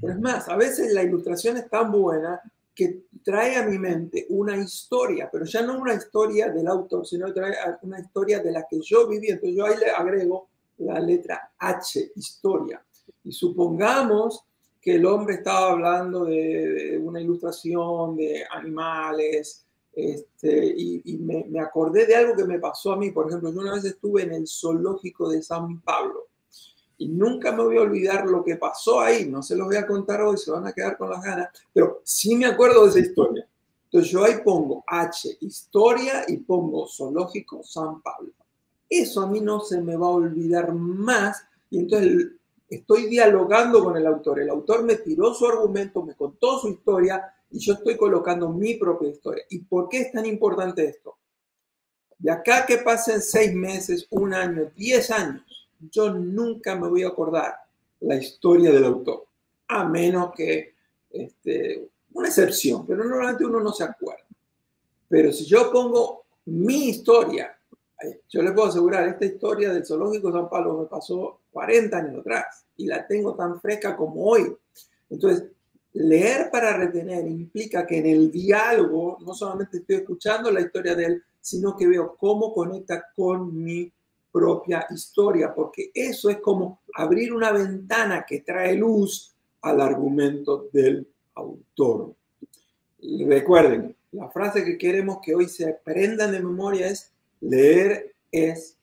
Pero 0.00 0.20
más, 0.20 0.48
a 0.48 0.56
veces 0.56 0.92
la 0.92 1.02
ilustración 1.02 1.56
es 1.56 1.68
tan 1.68 1.90
buena 1.90 2.40
que 2.72 3.02
trae 3.24 3.56
a 3.56 3.66
mi 3.66 3.80
mente 3.80 4.26
una 4.28 4.56
historia, 4.56 5.28
pero 5.28 5.44
ya 5.44 5.62
no 5.62 5.80
una 5.80 5.94
historia 5.94 6.50
del 6.50 6.68
autor, 6.68 7.04
sino 7.04 7.34
trae 7.34 7.56
una 7.82 7.98
historia 7.98 8.38
de 8.38 8.52
la 8.52 8.64
que 8.70 8.80
yo 8.80 9.08
viví. 9.08 9.30
Entonces 9.30 9.56
yo 9.56 9.66
ahí 9.66 9.76
le 9.76 9.90
agrego 9.90 10.53
la 10.78 10.98
letra 11.00 11.52
H, 11.58 12.12
historia. 12.16 12.84
Y 13.22 13.32
supongamos 13.32 14.44
que 14.80 14.96
el 14.96 15.06
hombre 15.06 15.36
estaba 15.36 15.72
hablando 15.72 16.26
de, 16.26 17.00
una 17.02 17.20
ilustración 17.20 18.16
de 18.16 18.44
animales, 18.50 19.64
este, 19.92 20.74
y, 20.76 21.18
me, 21.18 21.44
me, 21.48 21.60
acordé 21.60 22.06
de 22.06 22.16
algo 22.16 22.34
que 22.34 22.44
me 22.44 22.58
pasó 22.58 22.92
a 22.92 22.96
mí. 22.96 23.10
Por 23.10 23.28
ejemplo, 23.28 23.52
yo 23.52 23.60
una 23.60 23.74
vez 23.74 23.84
estuve 23.84 24.22
en 24.22 24.32
el 24.32 24.46
zoológico 24.46 25.28
de 25.28 25.42
San 25.42 25.80
Pablo 25.80 26.28
y 26.98 27.08
nunca 27.08 27.52
me 27.52 27.64
voy 27.64 27.76
a 27.76 27.82
olvidar 27.82 28.26
lo 28.26 28.44
que 28.44 28.56
pasó 28.56 29.00
ahí. 29.00 29.26
No 29.28 29.42
se 29.42 29.56
los 29.56 29.66
voy 29.66 29.76
a 29.76 29.86
contar 29.86 30.22
hoy, 30.22 30.36
se 30.36 30.50
van 30.50 30.66
a 30.66 30.72
quedar 30.72 30.96
con 30.96 31.10
las 31.10 31.22
ganas, 31.22 31.48
pero 31.72 32.00
sí 32.04 32.36
me 32.36 32.46
acuerdo 32.46 32.84
de 32.84 32.90
esa 32.90 33.00
historia. 33.00 33.48
Entonces 33.84 34.10
yo 34.10 34.24
ahí 34.24 34.34
pongo 34.44 34.82
H, 34.86 35.38
historia, 35.40 36.24
y 36.28 36.38
pongo 36.38 36.88
zoológico 36.88 37.62
San 37.62 38.00
Pablo. 38.02 38.32
Eso 38.88 39.22
a 39.22 39.26
mí 39.26 39.40
no 39.40 39.60
se 39.60 39.80
me 39.80 39.96
va 39.96 40.06
a 40.06 40.10
olvidar 40.10 40.72
más 40.72 41.44
y 41.70 41.78
entonces 41.78 42.28
estoy 42.68 43.06
dialogando 43.06 43.82
con 43.82 43.96
el 43.96 44.06
autor. 44.06 44.40
El 44.40 44.50
autor 44.50 44.84
me 44.84 44.96
tiró 44.96 45.34
su 45.34 45.46
argumento, 45.46 46.02
me 46.02 46.14
contó 46.14 46.58
su 46.58 46.68
historia 46.68 47.34
y 47.50 47.58
yo 47.58 47.74
estoy 47.74 47.96
colocando 47.96 48.48
mi 48.48 48.74
propia 48.74 49.10
historia. 49.10 49.44
¿Y 49.50 49.60
por 49.60 49.88
qué 49.88 50.02
es 50.02 50.12
tan 50.12 50.26
importante 50.26 50.84
esto? 50.84 51.16
De 52.18 52.30
acá 52.30 52.64
que 52.66 52.78
pasen 52.78 53.20
seis 53.20 53.54
meses, 53.54 54.06
un 54.10 54.32
año, 54.34 54.70
diez 54.76 55.10
años, 55.10 55.68
yo 55.90 56.10
nunca 56.12 56.74
me 56.76 56.88
voy 56.88 57.02
a 57.02 57.08
acordar 57.08 57.54
la 58.00 58.16
historia 58.16 58.72
del 58.72 58.84
autor, 58.84 59.26
a 59.68 59.84
menos 59.84 60.32
que 60.34 60.74
este, 61.10 61.88
una 62.12 62.28
excepción, 62.28 62.86
pero 62.86 63.04
normalmente 63.04 63.44
uno 63.44 63.60
no 63.60 63.72
se 63.72 63.84
acuerda. 63.84 64.24
Pero 65.08 65.32
si 65.32 65.44
yo 65.44 65.70
pongo 65.70 66.24
mi 66.46 66.88
historia 66.88 67.53
yo 68.28 68.42
les 68.42 68.52
puedo 68.52 68.68
asegurar, 68.68 69.08
esta 69.08 69.24
historia 69.24 69.72
del 69.72 69.86
zoológico 69.86 70.32
San 70.32 70.48
Pablo 70.48 70.78
me 70.78 70.86
pasó 70.86 71.40
40 71.52 71.96
años 71.96 72.20
atrás 72.20 72.66
y 72.76 72.86
la 72.86 73.06
tengo 73.06 73.34
tan 73.34 73.60
fresca 73.60 73.96
como 73.96 74.24
hoy. 74.24 74.54
Entonces, 75.10 75.44
leer 75.92 76.50
para 76.50 76.76
retener 76.76 77.26
implica 77.26 77.86
que 77.86 77.98
en 77.98 78.06
el 78.06 78.30
diálogo 78.30 79.18
no 79.24 79.34
solamente 79.34 79.78
estoy 79.78 79.96
escuchando 79.96 80.50
la 80.50 80.60
historia 80.60 80.94
de 80.94 81.04
él, 81.04 81.22
sino 81.40 81.76
que 81.76 81.86
veo 81.86 82.16
cómo 82.16 82.52
conecta 82.52 83.06
con 83.14 83.62
mi 83.62 83.92
propia 84.32 84.86
historia, 84.90 85.54
porque 85.54 85.92
eso 85.94 86.28
es 86.28 86.38
como 86.38 86.80
abrir 86.94 87.32
una 87.32 87.52
ventana 87.52 88.24
que 88.26 88.40
trae 88.40 88.74
luz 88.74 89.32
al 89.62 89.80
argumento 89.80 90.68
del 90.72 91.06
autor. 91.34 92.14
recuerden, 93.00 93.94
la 94.10 94.28
frase 94.30 94.64
que 94.64 94.76
queremos 94.76 95.18
que 95.22 95.34
hoy 95.34 95.48
se 95.48 95.70
aprendan 95.70 96.32
de 96.32 96.40
memoria 96.40 96.88
es 96.88 97.13
Leer 97.44 98.14
es 98.30 98.76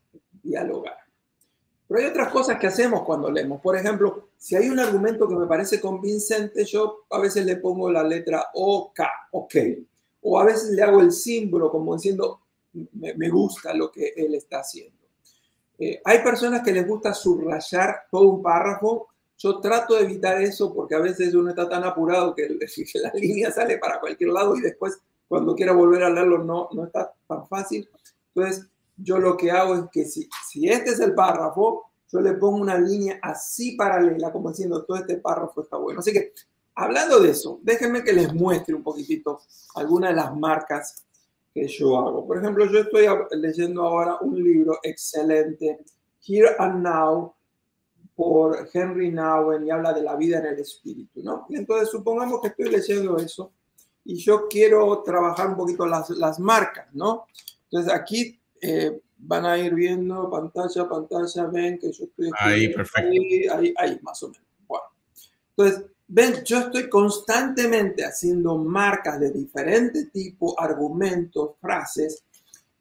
dialogar. 0.44 0.98
Pero 1.88 2.00
hay 2.00 2.10
otras 2.10 2.30
cosas 2.30 2.58
que 2.58 2.68
hacemos 2.68 3.03
cuando 3.03 3.30
leemos. 3.30 3.60
Por 3.60 3.75
ejemplo, 3.75 4.30
si 4.38 4.56
hay 4.56 4.70
un 4.70 4.80
argumento 4.80 5.27
que 5.27 5.36
me 5.36 5.46
parece 5.46 5.82
convincente, 5.82 6.63
yo 6.63 7.06
a 7.10 7.20
veces 7.20 7.46
le 7.46 7.58
pongo 7.58 7.91
la 7.91 8.01
letra 8.01 8.46
OK, 8.53 9.00
OK. 9.32 9.56
O 10.22 10.39
a 10.39 10.46
veces 10.46 10.70
le 10.70 10.82
hago 10.84 11.01
el 11.01 11.12
símbolo 11.12 11.70
como 11.70 11.96
diciendo, 11.96 12.41
me, 12.94 13.30
gusta 13.30 13.74
lo 13.74 13.91
que 13.91 14.13
él 14.15 14.36
está 14.36 14.60
haciendo. 14.60 14.98
Eh, 15.77 16.01
hay 16.06 16.20
personas 16.20 16.62
que 16.63 16.72
les 16.72 16.88
gusta 16.88 17.13
subrayar 17.13 18.03
todo 18.10 18.30
un 18.30 18.41
párrafo. 18.41 19.10
Yo 19.38 19.60
trato 19.60 19.96
de 19.96 20.03
evitar 20.03 20.41
eso 20.41 20.74
porque 20.74 20.96
a 20.96 21.00
veces 21.00 21.34
uno 21.34 21.50
está 21.50 21.68
tan 21.68 21.84
apurado 21.84 22.34
que, 22.34 22.48
que 22.58 23.00
la 23.00 23.12
línea 23.13 23.51
sale 23.51 23.80
para 23.80 24.00
cualquier 24.00 24.30
lado 24.30 24.56
y 24.56 24.62
después 24.62 24.98
cuando 25.27 25.56
quiera 25.56 25.74
volver 25.74 26.03
a 26.03 26.10
leerlo 26.10 26.44
no, 26.44 26.70
no 26.72 26.86
está 26.86 27.13
tan 27.27 27.48
fácil. 27.48 27.89
Entonces, 28.33 28.67
yo 28.97 29.17
lo 29.17 29.35
que 29.38 29.51
hago 29.51 29.75
es 29.75 29.83
que 29.91 30.05
si, 30.05 30.29
si 30.47 30.69
este 30.69 30.91
es 30.91 31.00
el 31.00 31.13
párrafo, 31.13 31.91
yo 32.11 32.19
le 32.19 32.33
pongo 32.33 32.57
una 32.57 32.77
línea 32.77 33.19
así 33.21 33.75
paralela, 33.75 34.31
como 34.31 34.50
diciendo, 34.50 34.83
todo 34.83 34.97
este 34.97 35.17
párrafo 35.17 35.61
está 35.61 35.77
bueno. 35.77 36.01
Así 36.01 36.11
que, 36.11 36.33
hablando 36.75 37.19
de 37.19 37.31
eso, 37.31 37.59
déjenme 37.63 38.03
que 38.03 38.13
les 38.13 38.33
muestre 38.33 38.75
un 38.75 38.83
poquitito 38.83 39.39
algunas 39.75 40.11
de 40.11 40.17
las 40.17 40.35
marcas 40.35 41.05
que 41.53 41.67
yo 41.67 41.97
hago. 41.97 42.27
Por 42.27 42.38
ejemplo, 42.38 42.65
yo 42.65 42.79
estoy 42.79 43.07
leyendo 43.31 43.83
ahora 43.83 44.17
un 44.21 44.41
libro 44.41 44.79
excelente, 44.83 45.79
Here 46.25 46.55
and 46.59 46.83
Now, 46.83 47.33
por 48.15 48.69
Henry 48.73 49.09
Nowen, 49.09 49.65
y 49.65 49.71
habla 49.71 49.93
de 49.93 50.03
la 50.03 50.15
vida 50.15 50.39
en 50.39 50.47
el 50.47 50.59
espíritu, 50.59 51.21
¿no? 51.23 51.45
Y 51.50 51.57
entonces, 51.57 51.89
supongamos 51.89 52.41
que 52.41 52.50
estoy 52.50 52.69
leyendo 52.69 53.17
eso 53.17 53.51
y 54.03 54.15
yo 54.15 54.47
quiero 54.50 55.01
trabajar 55.03 55.47
un 55.50 55.55
poquito 55.55 55.85
las, 55.85 56.09
las 56.11 56.39
marcas, 56.39 56.88
¿no? 56.93 57.25
Entonces 57.72 57.94
aquí 57.94 58.40
eh, 58.62 59.00
van 59.18 59.46
a 59.46 59.58
ir 59.58 59.74
viendo 59.74 60.30
pantalla, 60.30 60.90
pantalla, 60.90 61.46
ven 61.48 61.80
que 61.80 61.92
yo 61.92 62.06
estoy 62.06 62.30
ahí, 62.40 62.74
perfecto. 62.74 63.10
Ahí, 63.10 63.48
ahí, 63.48 63.74
ahí, 63.78 64.00
más 64.01 64.22
o 64.24 64.30
menos. 64.30 64.48
Bueno. 64.68 64.86
Entonces, 65.56 65.86
ven, 66.08 66.44
yo 66.44 66.60
estoy 66.60 66.90
constantemente 66.90 68.04
haciendo 68.04 68.58
marcas 68.58 69.20
de 69.20 69.32
diferentes 69.32 70.12
tipos, 70.12 70.54
argumentos, 70.58 71.51
frases. 71.62 72.24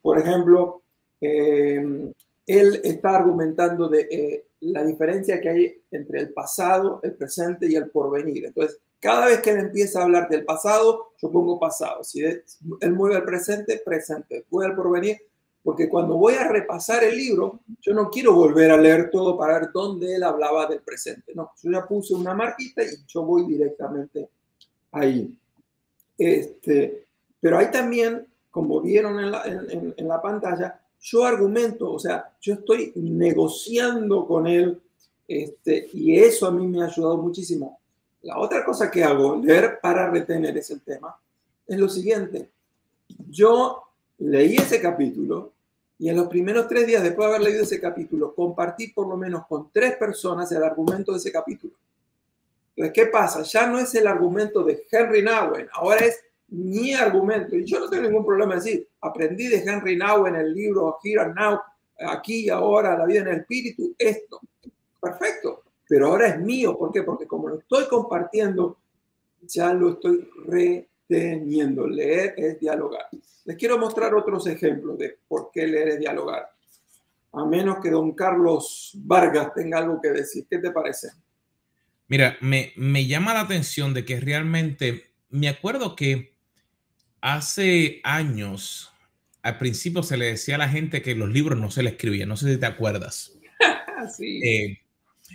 Por 0.02 0.18
ejemplo, 0.18 0.82
eh, 1.20 2.12
él 2.46 2.80
está 2.82 3.16
argumentando 3.16 3.88
de 3.88 4.08
eh, 4.10 4.46
la 4.60 4.82
diferencia 4.82 5.40
que 5.40 5.48
hay 5.48 5.82
entre 5.90 6.20
el 6.20 6.32
pasado, 6.32 7.00
el 7.02 7.14
presente 7.14 7.70
y 7.70 7.76
el 7.76 7.90
porvenir. 7.90 8.46
Entonces, 8.46 8.80
cada 9.00 9.26
vez 9.26 9.40
que 9.40 9.50
él 9.50 9.58
empieza 9.58 10.00
a 10.00 10.04
hablar 10.04 10.28
del 10.28 10.44
pasado, 10.44 11.12
yo 11.20 11.30
pongo 11.30 11.58
pasado. 11.58 12.04
Si 12.04 12.22
él 12.22 12.44
mueve 12.92 13.16
al 13.16 13.24
presente, 13.24 13.80
presente. 13.84 14.44
Mueve 14.50 14.70
al 14.70 14.76
porvenir, 14.76 15.18
porque 15.62 15.88
cuando 15.88 16.16
voy 16.16 16.34
a 16.34 16.48
repasar 16.48 17.02
el 17.04 17.16
libro, 17.16 17.60
yo 17.80 17.94
no 17.94 18.10
quiero 18.10 18.34
volver 18.34 18.70
a 18.70 18.76
leer 18.76 19.10
todo 19.10 19.36
para 19.36 19.58
ver 19.58 19.70
dónde 19.72 20.14
él 20.14 20.22
hablaba 20.22 20.66
del 20.66 20.80
presente. 20.80 21.32
No, 21.34 21.50
yo 21.62 21.70
ya 21.70 21.86
puse 21.86 22.14
una 22.14 22.34
marquita 22.34 22.82
y 22.82 22.88
yo 23.06 23.22
voy 23.22 23.46
directamente 23.46 24.28
ahí. 24.92 25.34
Este, 26.16 27.06
pero 27.40 27.58
hay 27.58 27.70
también, 27.70 28.26
como 28.50 28.80
vieron 28.80 29.18
en 29.18 29.30
la, 29.30 29.44
en 29.44 30.08
la 30.08 30.20
pantalla, 30.20 30.80
yo 31.00 31.24
argumento, 31.24 31.92
o 31.92 31.98
sea, 31.98 32.32
yo 32.40 32.54
estoy 32.54 32.92
negociando 32.96 34.26
con 34.26 34.46
él 34.46 34.80
este, 35.26 35.88
y 35.92 36.16
eso 36.16 36.46
a 36.46 36.50
mí 36.50 36.66
me 36.66 36.82
ha 36.82 36.86
ayudado 36.86 37.16
muchísimo. 37.16 37.79
La 38.22 38.38
otra 38.38 38.64
cosa 38.64 38.90
que 38.90 39.02
hago, 39.02 39.36
leer 39.36 39.80
para 39.80 40.10
retener 40.10 40.56
es 40.58 40.70
el 40.70 40.82
tema, 40.82 41.18
es 41.66 41.78
lo 41.78 41.88
siguiente. 41.88 42.50
Yo 43.28 43.82
leí 44.18 44.56
ese 44.56 44.80
capítulo 44.80 45.52
y 45.98 46.08
en 46.08 46.16
los 46.16 46.28
primeros 46.28 46.68
tres 46.68 46.86
días 46.86 47.02
después 47.02 47.28
de 47.28 47.34
haber 47.34 47.46
leído 47.46 47.62
ese 47.62 47.80
capítulo, 47.80 48.34
compartí 48.34 48.88
por 48.88 49.06
lo 49.06 49.16
menos 49.16 49.46
con 49.46 49.70
tres 49.72 49.96
personas 49.96 50.50
el 50.52 50.62
argumento 50.62 51.12
de 51.12 51.18
ese 51.18 51.32
capítulo. 51.32 51.74
Entonces, 52.74 52.92
¿qué 52.94 53.10
pasa? 53.10 53.42
Ya 53.42 53.66
no 53.66 53.78
es 53.78 53.94
el 53.94 54.06
argumento 54.06 54.62
de 54.62 54.86
Henry 54.90 55.22
Nowen, 55.22 55.68
ahora 55.72 56.06
es 56.06 56.20
mi 56.48 56.94
argumento, 56.94 57.54
y 57.54 57.64
yo 57.64 57.78
no 57.78 57.88
tengo 57.88 58.04
ningún 58.04 58.26
problema 58.26 58.54
en 58.54 58.60
decir, 58.60 58.88
aprendí 59.00 59.48
de 59.48 59.58
Henry 59.58 59.96
Now 59.96 60.26
en 60.26 60.36
el 60.36 60.52
libro 60.52 60.98
Here 61.02 61.20
and 61.20 61.34
Now, 61.34 61.60
aquí 62.08 62.46
y 62.46 62.48
ahora, 62.48 62.96
la 62.96 63.06
vida 63.06 63.20
en 63.20 63.28
el 63.28 63.40
espíritu, 63.40 63.94
esto. 63.98 64.40
Perfecto, 65.00 65.62
pero 65.90 66.06
ahora 66.06 66.28
es 66.28 66.38
mío. 66.38 66.78
¿Por 66.78 66.92
qué? 66.92 67.02
Porque 67.02 67.26
como 67.26 67.48
lo 67.48 67.58
estoy 67.58 67.88
compartiendo, 67.88 68.78
ya 69.40 69.74
lo 69.74 69.94
estoy 69.94 70.30
reteniendo. 70.46 71.88
Leer 71.88 72.34
es 72.36 72.60
dialogar. 72.60 73.08
Les 73.44 73.56
quiero 73.56 73.76
mostrar 73.76 74.14
otros 74.14 74.46
ejemplos 74.46 74.96
de 74.96 75.18
por 75.26 75.50
qué 75.52 75.66
leer 75.66 75.88
es 75.88 75.98
dialogar. 75.98 76.48
A 77.32 77.44
menos 77.44 77.78
que 77.82 77.90
don 77.90 78.12
Carlos 78.12 78.92
Vargas 79.02 79.52
tenga 79.52 79.78
algo 79.78 80.00
que 80.00 80.10
decir. 80.10 80.46
¿Qué 80.48 80.58
te 80.58 80.70
parece? 80.70 81.08
Mira, 82.06 82.36
me, 82.40 82.72
me 82.76 83.08
llama 83.08 83.34
la 83.34 83.40
atención 83.40 83.92
de 83.92 84.04
que 84.04 84.20
realmente, 84.20 85.10
me 85.28 85.48
acuerdo 85.48 85.96
que 85.96 86.36
hace 87.20 88.00
años, 88.04 88.92
al 89.42 89.58
principio 89.58 90.04
se 90.04 90.16
le 90.16 90.26
decía 90.26 90.54
a 90.54 90.58
la 90.58 90.68
gente 90.68 91.02
que 91.02 91.16
los 91.16 91.30
libros 91.30 91.58
no 91.58 91.68
se 91.68 91.82
le 91.82 91.90
escribían, 91.90 92.28
no 92.28 92.36
sé 92.36 92.52
si 92.52 92.60
te 92.60 92.66
acuerdas. 92.66 93.32
sí. 94.16 94.40
Eh, 94.44 94.80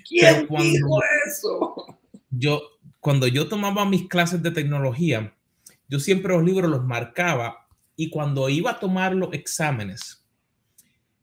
¿Quién 0.07 0.47
dijo 0.47 0.99
eso? 1.27 1.99
Yo, 2.29 2.61
cuando 2.99 3.27
yo 3.27 3.47
tomaba 3.47 3.85
mis 3.85 4.07
clases 4.07 4.41
de 4.41 4.51
tecnología, 4.51 5.33
yo 5.87 5.99
siempre 5.99 6.33
los 6.33 6.43
libros 6.43 6.69
los 6.69 6.83
marcaba 6.83 7.67
y 7.95 8.09
cuando 8.09 8.49
iba 8.49 8.71
a 8.71 8.79
tomar 8.79 9.15
los 9.15 9.33
exámenes, 9.33 10.25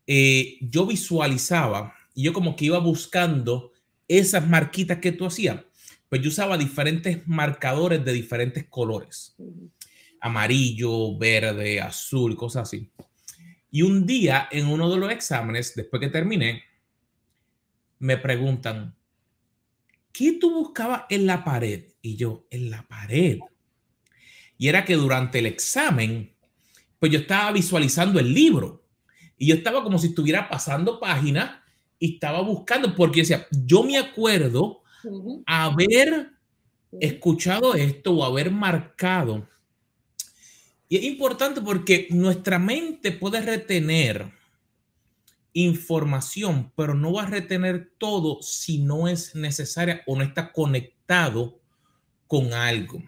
eh, 0.06 0.58
yo 0.60 0.86
visualizaba 0.86 1.94
y 2.14 2.24
yo 2.24 2.32
como 2.32 2.56
que 2.56 2.66
iba 2.66 2.78
buscando 2.78 3.72
esas 4.08 4.48
marquitas 4.48 4.98
que 4.98 5.12
tú 5.12 5.26
hacías. 5.26 5.60
Pues 6.08 6.22
yo 6.22 6.28
usaba 6.28 6.58
diferentes 6.58 7.26
marcadores 7.26 8.04
de 8.04 8.12
diferentes 8.12 8.66
colores 8.68 9.34
amarillo, 10.22 11.18
verde, 11.18 11.80
azul, 11.80 12.36
cosas 12.36 12.68
así. 12.68 12.90
Y 13.70 13.82
un 13.82 14.06
día 14.06 14.48
en 14.50 14.68
uno 14.68 14.88
de 14.88 14.96
los 14.96 15.10
exámenes, 15.10 15.74
después 15.74 16.00
que 16.00 16.08
terminé, 16.08 16.62
me 18.02 18.18
preguntan, 18.18 18.94
¿qué 20.12 20.32
tú 20.40 20.52
buscabas 20.52 21.04
en 21.08 21.26
la 21.26 21.44
pared? 21.44 21.84
Y 22.02 22.16
yo, 22.16 22.46
en 22.50 22.70
la 22.70 22.82
pared. 22.82 23.38
Y 24.58 24.68
era 24.68 24.84
que 24.84 24.94
durante 24.94 25.38
el 25.38 25.46
examen, 25.46 26.34
pues 26.98 27.10
yo 27.10 27.20
estaba 27.20 27.52
visualizando 27.52 28.20
el 28.20 28.32
libro. 28.32 28.84
Y 29.38 29.46
yo 29.46 29.54
estaba 29.54 29.82
como 29.82 29.98
si 29.98 30.08
estuviera 30.08 30.48
pasando 30.48 31.00
páginas 31.00 31.60
y 31.98 32.14
estaba 32.14 32.42
buscando, 32.42 32.94
porque 32.94 33.20
decía, 33.20 33.46
yo 33.50 33.82
me 33.82 33.98
acuerdo 33.98 34.82
haber 35.46 36.30
escuchado 37.00 37.74
esto 37.74 38.12
o 38.12 38.24
haber 38.24 38.50
marcado 38.50 39.48
y 40.92 40.96
es 40.98 41.04
importante 41.04 41.62
porque 41.62 42.06
nuestra 42.10 42.58
mente 42.58 43.12
puede 43.12 43.40
retener 43.40 44.30
información, 45.54 46.72
pero 46.76 46.94
no 46.94 47.12
va 47.12 47.24
a 47.24 47.26
retener 47.26 47.92
todo 47.98 48.40
si 48.42 48.78
no 48.78 49.08
es 49.08 49.34
necesaria 49.34 50.02
o 50.06 50.16
no 50.16 50.22
está 50.22 50.52
conectado 50.52 51.60
con 52.26 52.54
algo. 52.54 53.02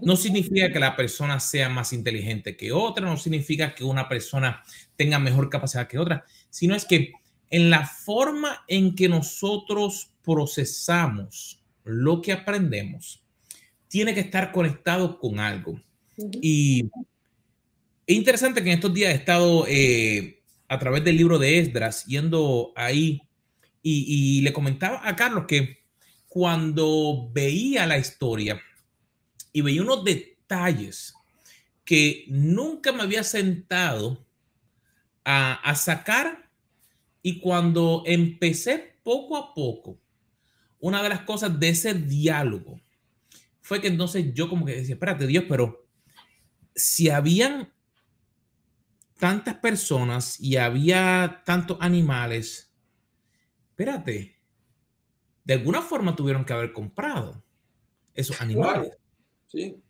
No 0.00 0.16
significa 0.16 0.72
que 0.72 0.78
la 0.78 0.96
persona 0.96 1.40
sea 1.40 1.68
más 1.68 1.92
inteligente 1.92 2.56
que 2.56 2.72
otra, 2.72 3.04
no 3.04 3.16
significa 3.16 3.74
que 3.74 3.84
una 3.84 4.08
persona 4.08 4.62
tenga 4.96 5.18
mejor 5.18 5.50
capacidad 5.50 5.88
que 5.88 5.98
otra, 5.98 6.24
sino 6.50 6.74
es 6.74 6.84
que 6.84 7.12
en 7.50 7.68
la 7.68 7.86
forma 7.86 8.64
en 8.68 8.94
que 8.94 9.08
nosotros 9.08 10.10
procesamos 10.22 11.62
lo 11.84 12.22
que 12.22 12.32
aprendemos, 12.32 13.22
tiene 13.88 14.14
que 14.14 14.20
estar 14.20 14.52
conectado 14.52 15.18
con 15.18 15.38
algo. 15.38 15.78
Y 16.40 16.88
es 18.06 18.16
interesante 18.16 18.62
que 18.62 18.70
en 18.70 18.76
estos 18.76 18.94
días 18.94 19.12
he 19.12 19.16
estado 19.16 19.66
eh, 19.68 20.41
a 20.72 20.78
través 20.78 21.04
del 21.04 21.18
libro 21.18 21.38
de 21.38 21.58
Esdras 21.58 22.06
yendo 22.06 22.72
ahí. 22.74 23.20
Y, 23.82 24.40
le 24.40 24.52
comentaba 24.52 25.06
a 25.06 25.14
Carlos 25.16 25.44
que 25.46 25.82
cuando 26.28 27.28
veía 27.32 27.86
la 27.86 27.98
historia 27.98 28.58
y 29.52 29.60
veía 29.60 29.82
unos 29.82 30.02
detalles 30.04 31.14
que 31.84 32.24
nunca 32.28 32.92
me 32.92 33.02
había 33.02 33.22
sentado 33.22 34.24
a, 35.24 35.54
a 35.54 35.74
sacar 35.74 36.48
y 37.22 37.38
cuando 37.40 38.04
empecé 38.06 38.96
poco 39.02 39.36
a 39.36 39.52
poco, 39.52 39.98
una 40.78 41.02
de 41.02 41.08
las 41.10 41.22
cosas 41.22 41.58
de 41.58 41.68
ese 41.68 41.92
diálogo 41.92 42.80
fue 43.60 43.80
que 43.80 43.88
entonces 43.88 44.32
yo 44.32 44.48
como 44.48 44.64
que 44.64 44.76
decía, 44.76 44.94
espérate 44.94 45.26
Dios, 45.26 45.44
pero 45.48 45.84
si 46.74 47.10
habían 47.10 47.72
tantas 49.22 49.54
personas 49.54 50.40
y 50.40 50.56
había 50.56 51.42
tantos 51.46 51.76
animales, 51.78 52.74
espérate, 53.70 54.36
de 55.44 55.54
alguna 55.54 55.80
forma 55.80 56.16
tuvieron 56.16 56.44
que 56.44 56.52
haber 56.52 56.72
comprado 56.72 57.40
esos 58.14 58.40
animales. 58.40 58.90
Sí. 59.46 59.80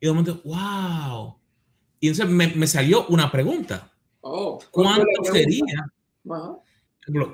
Y 0.00 0.06
de 0.06 0.10
momento, 0.10 0.40
wow. 0.46 1.38
Y 2.00 2.08
entonces 2.08 2.56
me, 2.56 2.66
salió 2.66 3.06
una 3.08 3.30
pregunta. 3.30 3.92
Oh, 4.22 4.58
¿Cuánto 4.70 5.24
sería? 5.30 5.92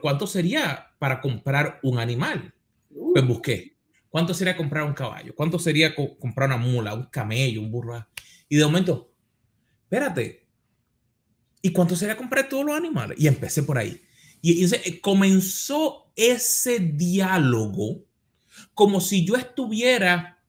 ¿Cuánto 0.02 0.26
sería 0.26 0.84
para 0.98 1.20
comprar 1.20 1.78
un 1.84 2.00
animal? 2.00 2.52
Uh. 2.90 3.12
Pues 3.12 3.24
busqué. 3.24 3.76
¿Cuánto 4.08 4.34
sería 4.34 4.56
comprar 4.56 4.82
un 4.82 4.94
caballo? 4.94 5.32
¿Cuánto 5.36 5.60
sería 5.60 5.94
comprar 5.94 6.48
una 6.48 6.56
mula, 6.56 6.92
un 6.92 7.04
camello, 7.04 7.60
un 7.60 7.70
burro? 7.70 8.04
Y 8.48 8.56
de 8.56 8.64
momento, 8.64 9.12
espérate, 9.84 10.49
¿Y 11.62 11.70
cuánto 11.72 11.96
sería 11.96 12.16
comprar 12.16 12.48
todos 12.48 12.64
los 12.64 12.76
animales? 12.76 13.18
Y 13.20 13.26
empecé 13.26 13.62
por 13.62 13.78
ahí. 13.78 14.00
Y, 14.42 14.64
eh, 14.64 15.00
comenzó 15.00 16.12
ese 16.16 16.80
diálogo 16.80 18.04
como 18.74 19.00
si 19.00 19.24
yo 19.24 19.36
estuviera 19.36 20.42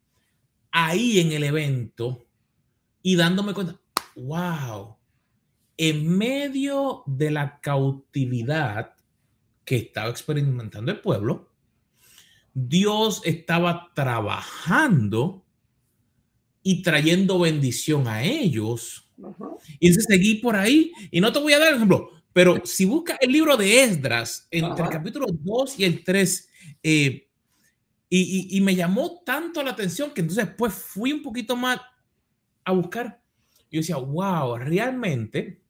ahí 0.71 1.19
en 1.19 1.32
el 1.34 1.43
evento 1.43 2.26
y 3.02 3.15
dándome 3.15 3.54
cuenta, 3.54 3.80
wow, 4.15 4.95
en 5.78 6.17
medio 6.17 7.04
de 7.06 7.32
la 7.32 7.60
cautividad 7.60 8.93
que 9.65 9.78
estaba 9.78 10.10
experimentando 10.10 10.91
el 10.91 11.02
pueblo, 11.02 11.52
Dios 12.54 13.21
estaba 13.26 13.91
trabajando 13.93 15.45
y 16.63 16.82
trayendo 16.82 17.39
bendición 17.39 18.08
a 18.08 18.24
ellos. 18.24 19.10
Y 19.80 19.88
entonces 19.88 20.06
seguí 20.08 20.36
por 20.36 20.56
ahí 20.56 20.91
y 21.12 21.21
no 21.21 21.32
te 21.32 21.39
voy 21.39 21.54
a 21.54 21.60
dar 21.60 21.69
el 21.69 21.76
ejemplo, 21.76 22.10
pero 22.34 22.62
si 22.65 22.86
buscas 22.86 23.17
el 23.21 23.32
libro 23.32 23.58
de 23.58 23.84
Esdras, 23.84 24.47
entre 24.52 24.84
el 24.84 24.89
capítulo 24.89 25.28
2 25.30 25.80
y 25.80 25.84
el 25.84 26.04
3, 26.04 26.50
eh, 26.84 27.28
y, 28.10 28.58
y, 28.58 28.62
me 28.62 28.76
llamó 28.76 29.21
tanto 29.26 29.63
la 29.63 29.71
atención 29.71 30.12
que 30.13 30.19
entonces 30.19 30.45
pues 30.58 30.74
fui 30.74 31.13
un 31.13 31.21
poquito 31.21 31.56
más 31.56 31.80
a 32.65 32.74
buscar. 32.74 33.21
Y 33.69 33.78
yo 33.78 33.82
decía, 33.82 33.95
wow, 33.95 34.58
realmente, 34.58 35.62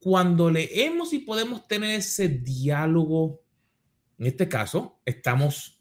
cuando 0.00 0.50
leemos 0.50 1.12
y 1.12 1.20
podemos 1.20 1.68
tener 1.68 1.90
ese 1.90 2.28
diálogo, 2.28 3.40
en 4.18 4.26
este 4.26 4.48
caso, 4.48 5.00
estamos 5.04 5.80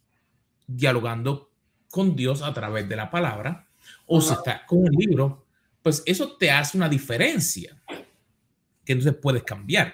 dialogando 0.68 1.52
con 1.90 2.16
Dios 2.16 2.44
a 2.44 2.54
través 2.54 2.88
de 2.88 2.96
la 2.96 3.10
palabra, 3.10 3.67
o 4.08 4.22
si 4.22 4.34
está 4.34 4.66
con 4.66 4.80
un 4.80 4.92
libro, 4.92 5.46
pues 5.84 6.02
eso 6.06 6.36
te 6.38 6.50
hace 6.50 6.78
una 6.78 6.90
diferencia 6.90 7.80
que 8.84 8.94
entonces 8.94 9.20
puedes 9.22 9.44
cambiar. 9.44 9.94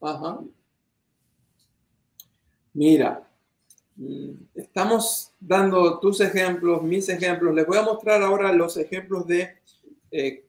Ajá. 0.00 0.40
Mira, 2.72 3.28
mm, 3.96 4.30
estamos 4.54 5.32
dando 5.38 5.98
tus 6.00 6.20
ejemplos, 6.20 6.82
mis 6.82 7.08
ejemplos. 7.08 7.54
Les 7.54 7.66
voy 7.66 7.78
a 7.78 7.82
mostrar 7.82 8.22
ahora 8.22 8.52
los 8.52 8.76
ejemplos 8.76 9.26
de 9.26 9.58
eh, 10.10 10.46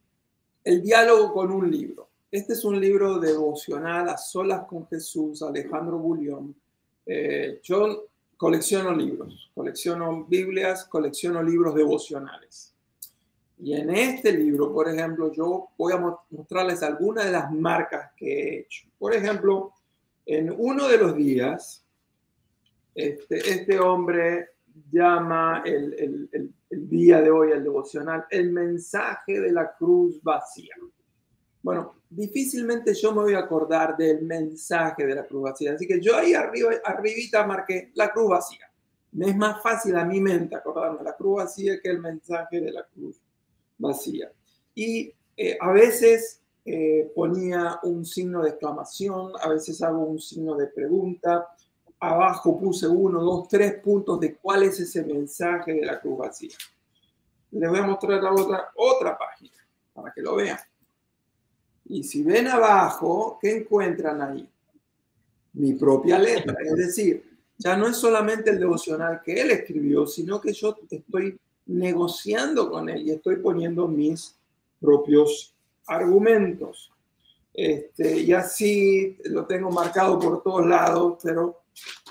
el 0.64 0.82
diálogo 0.82 1.34
con 1.34 1.52
un 1.52 1.70
libro. 1.70 2.10
Este 2.32 2.54
es 2.54 2.64
un 2.64 2.80
libro 2.80 3.20
devocional 3.20 4.08
a 4.08 4.18
solas 4.18 4.66
con 4.66 4.88
Jesús, 4.88 5.42
Alejandro 5.42 5.98
Bullión. 5.98 6.56
Eh, 7.06 7.60
yo 7.62 8.08
colecciono 8.38 8.94
libros, 8.96 9.52
colecciono 9.54 10.26
Biblias, 10.26 10.86
colecciono 10.86 11.44
libros 11.44 11.76
devocionales. 11.76 12.71
Y 13.64 13.76
en 13.76 13.92
este 13.92 14.32
libro, 14.32 14.74
por 14.74 14.90
ejemplo, 14.90 15.32
yo 15.32 15.70
voy 15.78 15.94
a 15.94 16.18
mostrarles 16.32 16.82
algunas 16.82 17.26
de 17.26 17.32
las 17.32 17.52
marcas 17.52 18.12
que 18.18 18.26
he 18.26 18.60
hecho. 18.62 18.88
Por 18.98 19.14
ejemplo, 19.14 19.74
en 20.26 20.52
uno 20.58 20.88
de 20.88 20.98
los 20.98 21.16
días, 21.16 21.86
este, 22.96 23.38
este 23.38 23.80
hombre 23.80 24.50
llama 24.92 25.62
el, 25.64 26.28
el, 26.32 26.90
día 26.90 27.22
de 27.22 27.30
hoy, 27.30 27.52
el 27.52 27.64
devocional, 27.64 28.26
el 28.32 28.52
mensaje 28.52 29.40
de 29.40 29.52
la 29.52 29.72
cruz 29.76 30.20
vacía. 30.24 30.74
Bueno, 31.62 31.98
difícilmente 32.10 32.96
yo 32.96 33.14
me 33.14 33.22
voy 33.22 33.34
a 33.36 33.40
acordar 33.40 33.96
del 33.96 34.24
mensaje 34.24 35.06
de 35.06 35.14
la 35.14 35.26
cruz 35.28 35.44
vacía. 35.44 35.74
Así 35.74 35.86
que 35.86 36.02
yo 36.02 36.18
ahí 36.18 36.34
arriba, 36.34 36.72
arribita 36.84 37.46
marqué 37.46 37.92
la 37.94 38.12
cruz 38.12 38.30
vacía. 38.30 38.72
Me 39.12 39.30
es 39.30 39.36
más 39.36 39.62
fácil 39.62 39.96
a 39.98 40.06
mi 40.06 40.20
mente 40.20 40.56
acordarme 40.56 40.98
de 41.00 41.04
la 41.04 41.16
cruz 41.16 41.44
vacía 41.44 41.80
que 41.80 41.90
el 41.90 42.00
mensaje 42.00 42.60
de 42.60 42.72
la 42.72 42.84
cruz 42.86 43.22
vacía. 43.82 44.32
Y 44.76 45.14
eh, 45.36 45.58
a 45.60 45.72
veces 45.72 46.42
eh, 46.64 47.12
ponía 47.16 47.80
un 47.84 48.06
signo 48.06 48.44
de 48.44 48.50
exclamación, 48.50 49.34
a 49.42 49.50
veces 49.50 49.82
hago 49.82 50.06
un 50.06 50.20
signo 50.20 50.56
de 50.56 50.68
pregunta, 50.68 51.48
abajo 52.00 52.60
puse 52.60 52.88
uno, 52.88 53.22
dos, 53.22 53.48
tres 53.48 53.80
puntos 53.80 54.20
de 54.20 54.36
cuál 54.36 54.64
es 54.64 54.80
ese 54.80 55.04
mensaje 55.04 55.74
de 55.74 55.86
la 55.86 56.00
cruz 56.00 56.18
vacía. 56.20 56.56
Les 57.52 57.70
voy 57.70 57.80
a 57.80 57.84
mostrar 57.84 58.24
la 58.24 58.34
otra, 58.34 58.72
otra 58.76 59.18
página 59.18 59.58
para 59.94 60.14
que 60.14 60.22
lo 60.22 60.36
vean. 60.36 60.60
Y 61.86 62.04
si 62.04 62.24
ven 62.24 62.48
abajo, 62.48 63.38
¿qué 63.42 63.58
encuentran 63.58 64.22
ahí? 64.22 64.48
Mi 65.54 65.74
propia 65.74 66.18
letra. 66.18 66.56
Es 66.64 66.78
decir, 66.78 67.32
ya 67.58 67.76
no 67.76 67.88
es 67.88 67.98
solamente 67.98 68.52
el 68.52 68.60
devocional 68.60 69.22
que 69.24 69.42
él 69.42 69.52
escribió, 69.52 70.08
sino 70.08 70.40
que 70.40 70.54
yo 70.54 70.76
estoy 70.90 71.38
negociando 71.66 72.70
con 72.70 72.90
él 72.90 73.08
y 73.08 73.12
estoy 73.12 73.38
poniendo 73.38 73.88
mis 73.88 74.36
propios 74.80 75.56
argumentos. 75.88 76.92
Este, 77.54 78.20
y 78.22 78.34
así 78.34 79.18
lo 79.26 79.46
tengo 79.46 79.70
marcado 79.70 80.18
por 80.20 80.42
todos 80.42 80.66
lados, 80.66 81.20
pero 81.24 81.64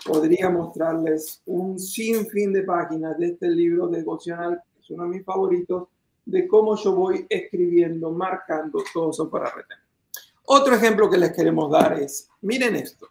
podría 0.05 0.51
mostrarles 0.51 1.43
un 1.47 1.79
sinfín 1.79 2.53
de 2.53 2.63
páginas 2.63 3.19
de 3.19 3.29
este 3.29 3.49
libro 3.49 3.89
devocional, 3.89 4.63
que 4.73 4.81
es 4.81 4.91
uno 4.91 5.05
de 5.05 5.11
mis 5.11 5.25
favoritos, 5.25 5.89
de 6.25 6.47
cómo 6.47 6.77
yo 6.77 6.95
voy 6.95 7.27
escribiendo, 7.29 8.11
marcando 8.11 8.83
todo 8.93 9.11
eso 9.11 9.31
para 9.31 9.47
retener. 9.47 9.85
Otro 10.45 10.75
ejemplo 10.75 11.09
que 11.09 11.19
les 11.19 11.33
queremos 11.33 11.71
dar 11.71 11.99
es, 12.01 12.29
miren 12.41 12.77
esto. 12.77 13.09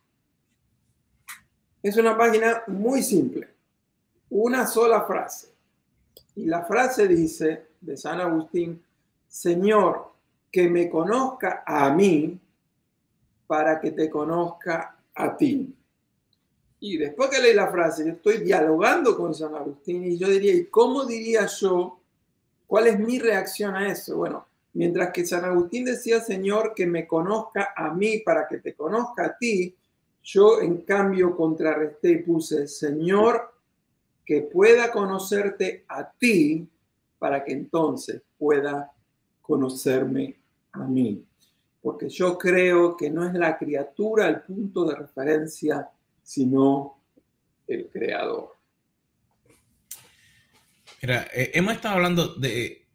Es 1.82 1.96
una 1.98 2.18
página 2.18 2.64
muy 2.68 3.02
simple, 3.02 3.48
una 4.30 4.68
sola 4.68 5.04
frase. 5.04 5.54
Y 6.40 6.46
la 6.46 6.64
frase 6.64 7.06
dice 7.06 7.66
de 7.82 7.98
San 7.98 8.22
Agustín, 8.22 8.82
Señor, 9.28 10.14
que 10.50 10.70
me 10.70 10.90
conozca 10.90 11.64
a 11.66 11.94
mí 11.94 12.40
para 13.46 13.78
que 13.82 13.92
te 13.92 14.10
conozca 14.10 14.96
a 15.16 15.36
ti. 15.36 15.76
Y 16.80 16.96
después 16.96 17.30
que 17.30 17.42
leí 17.42 17.54
la 17.54 17.70
frase, 17.70 18.06
yo 18.06 18.14
estoy 18.14 18.38
dialogando 18.38 19.18
con 19.18 19.36
San 19.36 19.54
Agustín 19.54 20.06
y 20.06 20.18
yo 20.18 20.30
diría, 20.30 20.54
¿y 20.54 20.68
cómo 20.68 21.04
diría 21.04 21.46
yo? 21.46 22.00
¿Cuál 22.66 22.88
es 22.88 22.98
mi 22.98 23.20
reacción 23.20 23.76
a 23.76 23.92
eso? 23.92 24.16
Bueno, 24.16 24.48
mientras 24.72 25.12
que 25.12 25.26
San 25.26 25.44
Agustín 25.44 25.84
decía, 25.84 26.22
Señor, 26.22 26.74
que 26.74 26.88
me 26.88 27.06
conozca 27.06 27.74
a 27.76 27.94
mí 27.94 28.20
para 28.20 28.48
que 28.48 28.60
te 28.60 28.76
conozca 28.76 29.26
a 29.26 29.38
ti, 29.38 29.76
yo 30.24 30.62
en 30.62 30.84
cambio 30.84 31.36
contrarresté 31.36 32.12
y 32.12 32.24
puse, 32.24 32.66
Señor, 32.66 33.59
que 34.30 34.44
pueda 34.44 34.92
conocerte 34.92 35.86
a 35.88 36.08
ti 36.08 36.70
para 37.18 37.44
que 37.44 37.52
entonces 37.52 38.22
pueda 38.38 38.92
conocerme 39.42 40.40
a 40.72 40.86
mí. 40.86 41.26
Porque 41.82 42.10
yo 42.10 42.38
creo 42.38 42.96
que 42.96 43.10
no 43.10 43.26
es 43.26 43.34
la 43.34 43.58
criatura 43.58 44.28
el 44.28 44.42
punto 44.42 44.86
de 44.86 44.98
referencia 44.98 45.90
sino 46.22 47.02
el 47.66 47.90
creador. 47.90 48.56
Mira, 51.02 51.26
eh, 51.34 51.50
hemos 51.56 51.74
estado 51.74 51.96
hablando 51.96 52.36
de, 52.36 52.86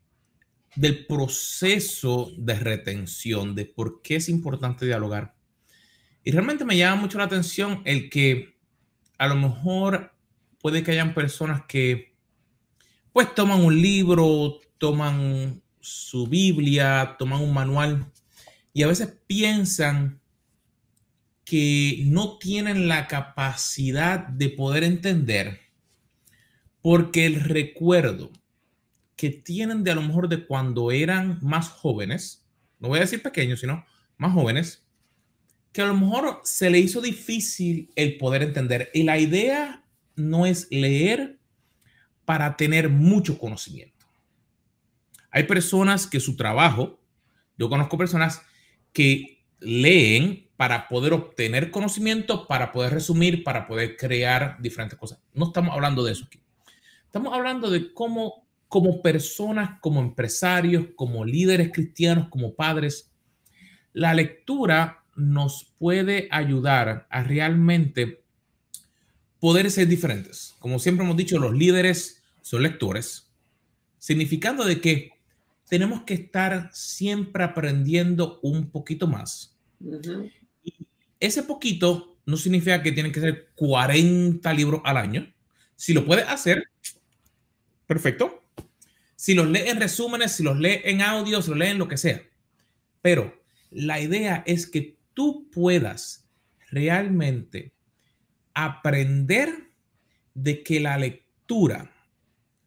del 0.77 1.05
proceso 1.05 2.31
de 2.39 2.55
retención, 2.55 3.57
de 3.57 3.65
por 3.65 4.03
qué 4.03 4.17
es 4.17 4.29
importante 4.29 4.87
dialogar. 4.87 5.35
Y 6.23 6.31
realmente 6.31 6.65
me 6.65 6.77
llama 6.77 7.03
mucho 7.03 7.19
la 7.19 7.25
atención 7.25 7.83
el 7.85 8.09
que 8.09 8.57
a 9.19 9.27
lo 9.27 9.35
mejor 9.35 10.14
puede 10.65 10.83
que 10.83 10.93
hayan 10.93 11.13
personas 11.13 11.67
que 11.69 12.15
pues 13.13 13.35
toman 13.35 13.63
un 13.63 13.83
libro, 13.83 14.63
toman 14.79 15.63
su 15.79 16.27
Biblia, 16.27 17.17
toman 17.19 17.43
un 17.43 17.53
manual 17.53 18.11
y 18.73 18.83
a 18.83 18.87
veces 18.87 19.15
piensan 19.27 20.23
que 21.45 22.05
no 22.07 22.39
tienen 22.39 22.89
la 22.89 23.09
capacidad 23.09 24.27
de 24.27 24.49
poder 24.49 24.85
entender 24.85 25.61
porque 26.81 27.27
el 27.27 27.43
recuerdo 27.43 28.33
que 29.17 29.29
tienen 29.29 29.85
de 29.85 29.91
a 29.91 29.97
lo 29.97 30.03
mejor 30.03 30.31
de 30.31 30.47
cuando 30.47 30.91
eran 30.91 31.41
más 31.43 31.69
jóvenes, 31.69 32.43
no 32.79 32.89
voy 32.89 33.01
a 33.01 33.03
decir 33.03 33.23
pequeños, 33.23 33.61
sino 33.61 33.85
más 34.17 34.33
jóvenes, 34.33 34.83
que 35.73 35.83
a 35.83 35.87
lo 35.89 35.95
mejor 35.95 36.41
se 36.43 36.71
le 36.71 36.79
hizo 36.79 37.03
difícil 37.03 37.93
el 37.97 38.17
poder 38.17 38.43
entender. 38.43 38.91
Y 38.95 39.03
la 39.03 39.19
idea 39.19 39.84
no 40.17 40.47
es 40.47 40.69
leer 40.71 41.39
para 42.25 42.57
tener 42.57 42.89
mucho 42.89 43.39
conocimiento. 43.39 44.07
Hay 45.31 45.45
personas 45.45 46.07
que 46.07 46.21
su 46.21 46.37
trabajo, 46.37 47.01
yo 47.59 47.69
conozco 47.69 47.99
personas 47.99 48.43
que 48.93 49.45
leen 49.61 50.49
para 50.57 50.89
poder 50.89 51.13
obtener 51.13 51.71
conocimiento, 51.71 52.47
para 52.47 52.71
poder 52.71 52.93
resumir, 52.93 53.43
para 53.43 53.67
poder 53.67 53.97
crear 53.97 54.57
diferentes 54.61 54.99
cosas. 54.99 55.21
No 55.33 55.47
estamos 55.47 55.75
hablando 55.75 56.05
de 56.05 56.13
eso 56.13 56.25
aquí. 56.27 56.41
Estamos 57.05 57.35
hablando 57.35 57.71
de 57.71 57.93
cómo, 57.93 58.47
como 58.69 59.03
personas, 59.03 59.81
como 59.81 60.01
empresarios, 60.01 60.87
como 60.97 61.25
líderes 61.25 61.71
cristianos, 61.73 62.29
como 62.29 62.55
padres, 62.55 63.13
la 63.93 64.15
lectura 64.15 65.05
nos 65.17 65.73
puede 65.79 66.29
ayudar 66.31 67.07
a 67.11 67.23
realmente 67.23 68.24
poder 69.45 69.71
ser 69.71 69.87
diferentes. 69.87 70.55
Como 70.59 70.79
siempre 70.79 71.05
hemos 71.05 71.19
dicho, 71.19 71.39
los 71.39 71.53
líderes 71.53 72.23
son 72.41 72.63
lectores, 72.63 73.31
significando 73.99 74.65
de 74.65 74.81
que 74.81 75.11
tenemos 75.69 76.05
que 76.05 76.15
estar 76.15 76.71
siempre 76.73 77.45
aprendiendo 77.45 78.41
un 78.43 78.71
poquito 78.71 79.07
más. 79.07 79.55
Ese 81.21 81.43
poquito 81.43 82.17
no 82.25 82.39
significa 82.39 82.83
que 82.83 82.93
tienen 82.93 83.13
que 83.13 83.21
ser 83.21 83.51
40 83.55 84.51
libros 84.55 84.81
al 84.83 84.97
año. 84.97 85.31
Si 85.77 85.93
lo 85.93 86.07
puedes 86.07 86.27
hacer, 86.27 86.65
perfecto. 87.87 88.45
Si 89.15 89.35
los 89.35 89.47
lee 89.47 89.65
en 89.67 89.79
resúmenes, 89.79 90.33
si 90.33 90.43
los 90.43 90.59
lee 90.59 90.81
en 90.85 91.03
audio, 91.03 91.43
si 91.43 91.51
los 91.51 91.59
lee 91.59 91.67
en 91.67 91.79
lo 91.79 91.89
que 91.89 91.99
sea. 91.99 92.23
Pero 93.03 93.45
la 93.71 94.01
idea 94.01 94.43
es 94.47 94.67
que 94.67 94.97
tú 95.13 95.51
puedas 95.51 96.27
realmente 96.71 97.74
aprender 98.55 99.71
de 100.33 100.63
que 100.63 100.81
la 100.81 100.97
lectura, 100.97 101.91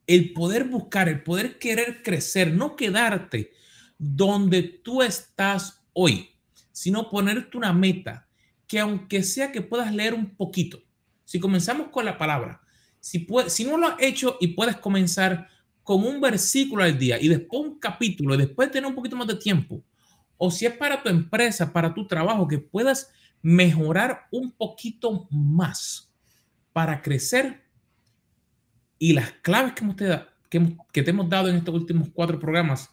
el 0.06 0.34
poder 0.34 0.66
buscar, 0.66 1.10
el 1.10 1.24
poder 1.24 1.58
querer 1.60 2.04
crecer, 2.04 2.54
no 2.54 2.76
quedarte 2.76 3.52
donde 3.98 4.64
tú 4.64 5.02
estás 5.02 5.82
hoy, 5.94 6.30
sino 6.72 7.10
ponerte 7.10 7.58
una 7.58 7.74
meta 7.74 8.28
que 8.68 8.80
aunque 8.80 9.24
sea 9.24 9.52
que 9.52 9.62
puedas 9.62 9.94
leer 9.94 10.14
un 10.14 10.36
poquito, 10.36 10.82
si 11.24 11.40
comenzamos 11.40 11.88
con 11.90 12.06
la 12.06 12.18
palabra, 12.18 12.62
si, 13.00 13.26
no 13.66 13.78
lo 13.78 13.88
has 13.88 13.96
hecho 14.00 14.38
y 14.40 14.48
puedes 14.48 14.78
comenzar 14.78 15.48
con 15.84 16.04
un 16.04 16.20
versículo 16.20 16.84
al 16.84 17.00
día 17.00 17.20
y 17.20 17.30
después 17.30 17.62
un 17.64 17.80
capítulo 17.80 18.36
y 18.36 18.38
después 18.38 18.70
tener 18.72 18.88
un 18.88 18.96
poquito 18.96 19.16
más 19.16 19.28
de 19.28 19.36
tiempo, 19.36 19.82
o 20.38 20.52
si 20.52 20.66
es 20.66 20.74
para 20.74 21.02
tu 21.02 21.10
empresa, 21.10 21.72
para 21.72 21.94
tu 21.94 22.06
trabajo, 22.06 22.48
que 22.48 22.60
puedas 22.60 23.10
mejorar 23.42 24.28
un 24.32 24.52
poquito 24.52 25.28
más 25.32 26.12
para 26.74 27.02
crecer. 27.02 27.64
Y 29.00 29.14
las 29.14 29.32
claves 29.32 29.74
que, 29.74 29.84
hemos 29.84 29.96
te, 29.96 30.20
que, 30.50 31.04
te 31.04 31.10
hemos 31.10 31.30
dado 31.30 31.50
en 31.50 31.56
estos 31.58 31.74
últimos 31.74 32.10
cuatro 32.14 32.40
programas 32.40 32.90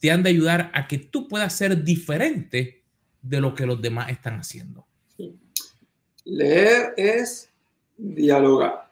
te 0.00 0.10
han 0.10 0.22
de 0.22 0.30
ayudar 0.30 0.70
a 0.74 0.88
que 0.88 0.98
tú 0.98 1.28
puedas 1.28 1.52
ser 1.52 1.84
diferente 1.84 2.82
de 3.20 3.40
lo 3.40 3.54
que 3.54 3.66
los 3.66 3.80
demás 3.80 4.10
están 4.10 4.40
haciendo. 4.40 4.84
Leer 6.24 6.94
es 6.96 7.48
dialogar. 7.96 8.90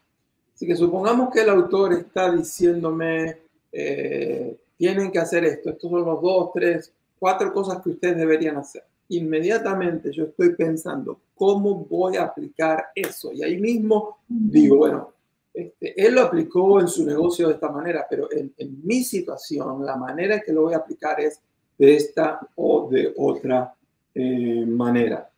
Así 0.54 0.66
que 0.66 0.76
supongamos 0.76 1.32
que 1.32 1.40
el 1.40 1.48
autor 1.48 1.94
está 1.94 2.30
diciéndome, 2.30 3.38
eh, 3.72 4.56
tienen 4.76 5.10
que 5.10 5.18
hacer 5.18 5.44
esto, 5.44 5.70
estos 5.70 5.90
son 5.90 6.04
los 6.04 6.22
dos, 6.22 6.50
tres, 6.54 6.92
cuatro 7.18 7.52
cosas 7.52 7.82
que 7.82 7.90
ustedes 7.90 8.16
deberían 8.16 8.56
hacer. 8.56 8.84
Inmediatamente 9.10 10.12
yo 10.12 10.24
estoy 10.24 10.54
pensando, 10.54 11.20
¿cómo 11.34 11.84
voy 11.84 12.16
a 12.16 12.24
aplicar 12.24 12.86
eso? 12.94 13.32
Y 13.32 13.42
ahí 13.42 13.58
mismo 13.58 14.18
digo, 14.28 14.78
bueno, 14.78 15.12
este, 15.52 16.00
él 16.00 16.14
lo 16.14 16.22
aplicó 16.22 16.80
en 16.80 16.88
su 16.88 17.04
negocio 17.04 17.48
de 17.48 17.54
esta 17.54 17.70
manera, 17.70 18.06
pero 18.08 18.28
en, 18.30 18.52
mi 18.84 19.02
situación, 19.02 19.84
la 19.84 19.96
manera 19.96 20.40
que 20.40 20.52
lo 20.52 20.62
voy 20.62 20.74
a 20.74 20.78
aplicar 20.78 21.20
es 21.20 21.40
de 21.76 21.96
esta 21.96 22.40
o 22.54 22.88
de 22.88 23.12
otra 23.16 23.74
eh, 24.14 24.64
manera. 24.66 25.28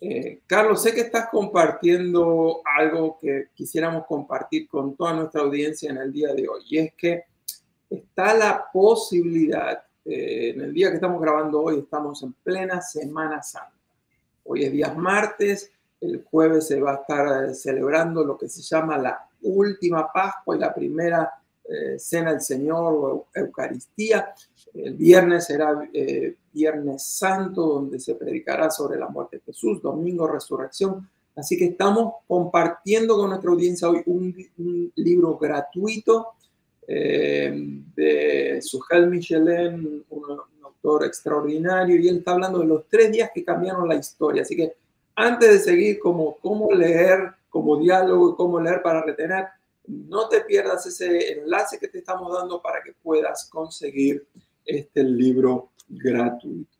Eh, 0.00 0.40
Carlos, 0.46 0.82
sé 0.82 0.92
que 0.92 1.02
estás 1.02 1.28
compartiendo 1.30 2.60
algo 2.76 3.18
que 3.20 3.48
quisiéramos 3.54 4.04
compartir 4.06 4.68
con 4.68 4.96
toda 4.96 5.14
nuestra 5.14 5.42
audiencia 5.42 5.90
en 5.90 5.98
el 5.98 6.12
día 6.12 6.34
de 6.34 6.48
hoy, 6.48 6.62
y 6.68 6.78
es 6.78 6.94
que 6.94 7.24
está 7.88 8.34
la 8.34 8.66
posibilidad, 8.72 9.85
eh, 10.06 10.50
en 10.50 10.60
el 10.60 10.72
día 10.72 10.88
que 10.88 10.96
estamos 10.96 11.20
grabando 11.20 11.60
hoy, 11.62 11.80
estamos 11.80 12.22
en 12.22 12.32
plena 12.44 12.80
Semana 12.80 13.42
Santa. 13.42 13.72
Hoy 14.44 14.64
es 14.64 14.72
día 14.72 14.94
martes, 14.94 15.72
el 16.00 16.24
jueves 16.24 16.68
se 16.68 16.80
va 16.80 16.92
a 16.92 16.94
estar 16.96 17.54
celebrando 17.54 18.24
lo 18.24 18.38
que 18.38 18.48
se 18.48 18.62
llama 18.62 18.96
la 18.96 19.28
última 19.42 20.12
Pascua 20.12 20.56
y 20.56 20.60
la 20.60 20.72
primera 20.72 21.32
eh, 21.64 21.98
Cena 21.98 22.30
del 22.32 22.40
Señor 22.40 22.94
o 22.94 23.26
Eucaristía. 23.34 24.32
El 24.72 24.94
viernes 24.94 25.46
será 25.46 25.88
eh, 25.92 26.36
Viernes 26.52 27.02
Santo, 27.02 27.66
donde 27.66 27.98
se 27.98 28.14
predicará 28.14 28.70
sobre 28.70 28.98
la 28.98 29.08
muerte 29.08 29.38
de 29.38 29.42
Jesús, 29.42 29.82
domingo 29.82 30.28
Resurrección. 30.28 31.08
Así 31.34 31.58
que 31.58 31.66
estamos 31.66 32.14
compartiendo 32.26 33.16
con 33.16 33.28
nuestra 33.28 33.50
audiencia 33.50 33.90
hoy 33.90 34.02
un, 34.06 34.92
libro 34.94 35.36
gratuito 35.36 36.28
eh, 36.86 37.82
de 37.94 38.60
Sujel 38.62 39.08
Michelin, 39.08 40.04
un, 40.08 40.22
un 40.30 40.64
autor 40.64 41.04
extraordinario, 41.04 41.96
y 41.96 42.08
él 42.08 42.18
está 42.18 42.32
hablando 42.32 42.60
de 42.60 42.66
los 42.66 42.88
tres 42.88 43.10
días 43.10 43.30
que 43.34 43.44
cambiaron 43.44 43.88
la 43.88 43.96
historia. 43.96 44.42
Así 44.42 44.56
que 44.56 44.74
antes 45.14 45.50
de 45.50 45.58
seguir 45.58 45.98
como 45.98 46.36
cómo 46.36 46.70
leer, 46.72 47.32
como 47.48 47.78
diálogo 47.78 48.36
cómo 48.36 48.60
leer 48.60 48.82
para 48.82 49.02
retener, 49.02 49.46
no 49.86 50.28
te 50.28 50.40
pierdas 50.42 50.84
ese 50.86 51.32
enlace 51.32 51.78
que 51.78 51.88
te 51.88 51.98
estamos 51.98 52.32
dando 52.32 52.60
para 52.60 52.82
que 52.82 52.92
puedas 53.02 53.48
conseguir 53.48 54.26
este 54.64 55.02
libro 55.02 55.70
gratuito. 55.88 56.76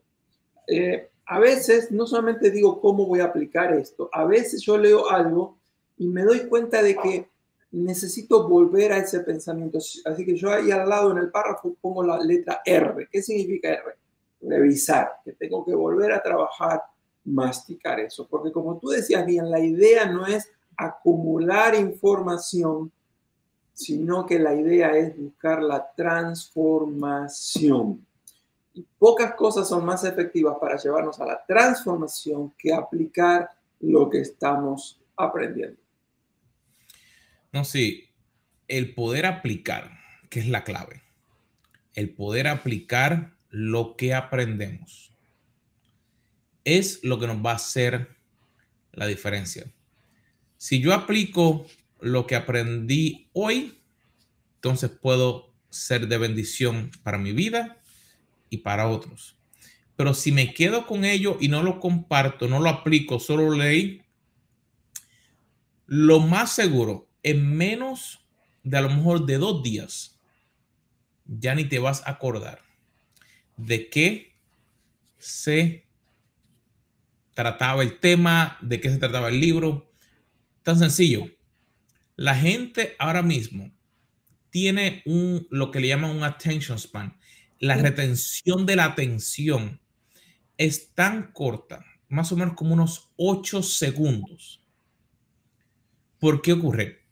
Eh, 0.66 1.08
a 1.26 1.38
veces 1.38 1.90
no 1.90 2.06
solamente 2.06 2.50
digo 2.50 2.80
cómo 2.80 3.06
voy 3.06 3.20
a 3.20 3.26
aplicar 3.26 3.72
esto, 3.74 4.10
a 4.12 4.24
veces 4.24 4.62
yo 4.62 4.76
leo 4.76 5.10
algo 5.10 5.56
y 5.96 6.08
me 6.08 6.22
doy 6.22 6.40
cuenta 6.40 6.82
de 6.82 6.96
que 6.96 7.28
necesito 7.72 8.48
volver 8.48 8.92
a 8.92 8.98
ese 8.98 9.20
pensamiento. 9.20 9.78
Así 10.04 10.24
que 10.24 10.36
yo 10.36 10.50
ahí 10.50 10.70
al 10.70 10.88
lado 10.88 11.10
en 11.12 11.18
el 11.18 11.30
párrafo 11.30 11.76
pongo 11.80 12.02
la 12.02 12.18
letra 12.18 12.62
R. 12.64 13.08
¿Qué 13.10 13.22
significa 13.22 13.70
R? 13.70 13.96
Revisar, 14.40 15.20
que 15.24 15.32
tengo 15.32 15.64
que 15.64 15.74
volver 15.74 16.12
a 16.12 16.22
trabajar 16.22 16.82
masticar 17.24 17.98
eso. 18.00 18.26
Porque 18.28 18.52
como 18.52 18.78
tú 18.78 18.88
decías 18.88 19.26
bien, 19.26 19.50
la 19.50 19.60
idea 19.60 20.06
no 20.06 20.26
es 20.26 20.48
acumular 20.76 21.74
información, 21.74 22.92
sino 23.72 24.24
que 24.24 24.38
la 24.38 24.54
idea 24.54 24.96
es 24.96 25.18
buscar 25.18 25.60
la 25.62 25.92
transformación. 25.94 28.06
Y 28.72 28.86
pocas 28.98 29.34
cosas 29.34 29.68
son 29.68 29.84
más 29.84 30.04
efectivas 30.04 30.56
para 30.60 30.76
llevarnos 30.76 31.20
a 31.20 31.26
la 31.26 31.44
transformación 31.46 32.54
que 32.58 32.72
aplicar 32.72 33.50
lo 33.80 34.08
que 34.08 34.20
estamos 34.20 35.00
aprendiendo. 35.16 35.85
Sí, 37.64 38.10
el 38.68 38.94
poder 38.94 39.26
aplicar, 39.26 39.98
que 40.30 40.40
es 40.40 40.48
la 40.48 40.64
clave, 40.64 41.02
el 41.94 42.10
poder 42.10 42.48
aplicar 42.48 43.36
lo 43.50 43.96
que 43.96 44.14
aprendemos 44.14 45.12
es 46.66 47.04
lo 47.04 47.18
que 47.20 47.28
nos 47.28 47.38
va 47.38 47.52
a 47.52 47.56
hacer 47.56 48.16
la 48.92 49.06
diferencia. 49.06 49.72
Si 50.58 50.80
yo 50.80 50.92
aplico 50.92 51.66
lo 52.00 52.26
que 52.26 52.34
aprendí 52.34 53.30
hoy, 53.32 53.78
entonces 54.56 54.90
puedo 54.90 55.54
ser 55.70 56.08
de 56.08 56.18
bendición 56.18 56.90
para 57.04 57.18
mi 57.18 57.32
vida 57.32 57.80
y 58.50 58.58
para 58.58 58.88
otros. 58.88 59.38
Pero 59.94 60.12
si 60.12 60.32
me 60.32 60.52
quedo 60.52 60.86
con 60.86 61.04
ello 61.04 61.38
y 61.40 61.48
no 61.48 61.62
lo 61.62 61.78
comparto, 61.78 62.48
no 62.48 62.58
lo 62.58 62.68
aplico, 62.68 63.20
solo 63.20 63.54
leí, 63.54 64.02
lo 65.86 66.18
más 66.18 66.52
seguro, 66.52 67.05
en 67.26 67.56
menos 67.56 68.24
de 68.62 68.78
a 68.78 68.82
lo 68.82 68.88
mejor 68.88 69.26
de 69.26 69.38
dos 69.38 69.60
días, 69.60 70.16
ya 71.24 71.56
ni 71.56 71.64
te 71.64 71.80
vas 71.80 72.06
a 72.06 72.12
acordar 72.12 72.62
de 73.56 73.90
qué 73.90 74.36
se 75.18 75.88
trataba 77.34 77.82
el 77.82 77.98
tema, 77.98 78.56
de 78.60 78.80
qué 78.80 78.90
se 78.90 78.98
trataba 78.98 79.28
el 79.28 79.40
libro. 79.40 79.90
Tan 80.62 80.78
sencillo. 80.78 81.26
La 82.14 82.36
gente 82.36 82.94
ahora 82.96 83.22
mismo 83.22 83.72
tiene 84.50 85.02
un, 85.04 85.48
lo 85.50 85.72
que 85.72 85.80
le 85.80 85.88
llaman 85.88 86.16
un 86.16 86.22
attention 86.22 86.78
span. 86.78 87.18
La 87.58 87.76
retención 87.76 88.66
de 88.66 88.76
la 88.76 88.84
atención 88.84 89.80
es 90.58 90.94
tan 90.94 91.32
corta, 91.32 91.84
más 92.08 92.30
o 92.30 92.36
menos 92.36 92.54
como 92.54 92.74
unos 92.74 93.10
8 93.16 93.64
segundos. 93.64 94.60
¿Por 96.20 96.40
qué 96.40 96.52
ocurre? 96.52 97.05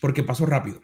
Porque 0.00 0.22
pasó 0.22 0.46
rápido. 0.46 0.80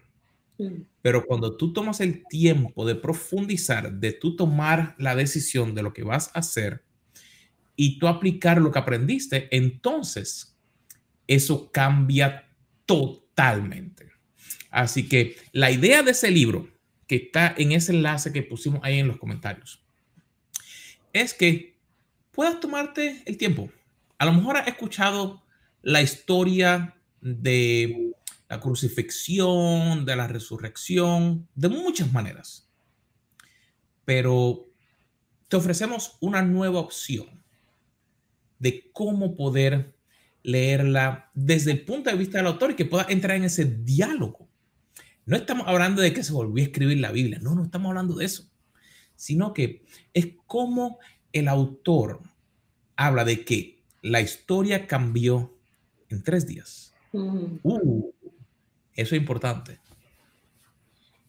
Pero 1.03 1.25
cuando 1.27 1.57
tú 1.57 1.73
tomas 1.73 2.01
el 2.01 2.27
tiempo 2.29 2.87
de 2.87 2.95
profundizar, 2.95 3.93
de 3.93 4.13
tú 4.13 4.37
tomar 4.37 4.95
la 4.99 5.15
decisión 5.15 5.75
de 5.75 5.83
lo 5.83 5.93
que 5.93 6.03
vas 6.03 6.31
a 6.35 6.39
hacer, 6.39 6.87
y 7.77 7.99
tú 7.99 8.09
aplicar 8.09 8.61
lo 8.61 8.73
que 8.73 8.79
aprendiste, 8.79 9.49
entonces 9.55 10.57
eso 11.27 11.71
cambia 11.71 12.49
totalmente. 12.87 14.11
Así 14.71 15.09
que 15.09 15.37
la 15.53 15.71
idea 15.71 16.03
de 16.03 16.13
ese 16.13 16.31
libro, 16.31 16.69
que 17.07 17.17
está 17.17 17.55
en 17.57 17.73
ese 17.73 17.93
enlace 17.93 18.33
que 18.33 18.43
pusimos 18.43 18.81
ahí 18.83 18.99
en 18.99 19.09
los 19.09 19.19
comentarios, 19.19 19.85
es 21.13 21.35
que 21.35 21.79
puedas 22.33 22.59
tomarte 22.59 23.23
el 23.27 23.37
tiempo. 23.37 23.71
A 24.19 24.25
lo 24.25 24.33
mejor 24.33 24.57
has 24.57 24.67
escuchado 24.67 25.43
la 25.83 26.03
historia 26.03 26.97
de 27.21 28.13
la 28.49 28.61
crucifixión, 28.61 30.05
de 30.05 30.17
la 30.17 30.29
resurrección, 30.29 31.49
de 31.55 31.69
muchas 31.69 32.13
maneras. 32.13 32.69
Pero 34.05 34.69
te 35.49 35.57
ofrecemos 35.57 36.17
una 36.21 36.43
nueva 36.43 36.81
opción 36.81 37.43
de 38.59 38.91
cómo 38.93 39.37
poder 39.37 39.95
leerla 40.43 41.31
desde 41.35 41.73
el 41.73 41.85
punto 41.85 42.11
de 42.11 42.17
vista 42.17 42.39
del 42.39 42.47
autor 42.47 42.71
y 42.71 42.77
que 42.77 42.85
pueda 42.85 43.07
entrar 43.09 43.37
en 43.37 43.45
ese 43.45 43.65
diálogo. 43.65 44.49
No 45.25 45.37
estamos 45.37 45.67
hablando 45.67 46.03
de 46.03 46.13
que 46.13 46.23
se 46.23 46.33
volvió 46.33 46.63
a 46.63 46.69
escribir 46.69 46.99
la 47.01 47.11
Biblia, 47.11 47.41
no, 47.41 47.55
no 47.55 47.65
estamos 47.65 47.89
hablando 47.89 48.15
de 48.15 48.27
eso, 48.27 48.49
sino 49.17 49.53
que 49.53 49.85
es 50.15 50.29
como 50.47 50.99
el 51.33 51.49
autor 51.49 52.23
habla 52.95 53.25
de 53.25 53.45
que 53.45 53.83
la 54.03 54.21
historia 54.21 54.87
cambió 54.87 55.59
en 56.09 56.23
tres 56.23 56.47
días. 56.47 56.95
Uh, 57.13 58.13
eso 58.97 59.15
es 59.15 59.21
importante. 59.21 59.79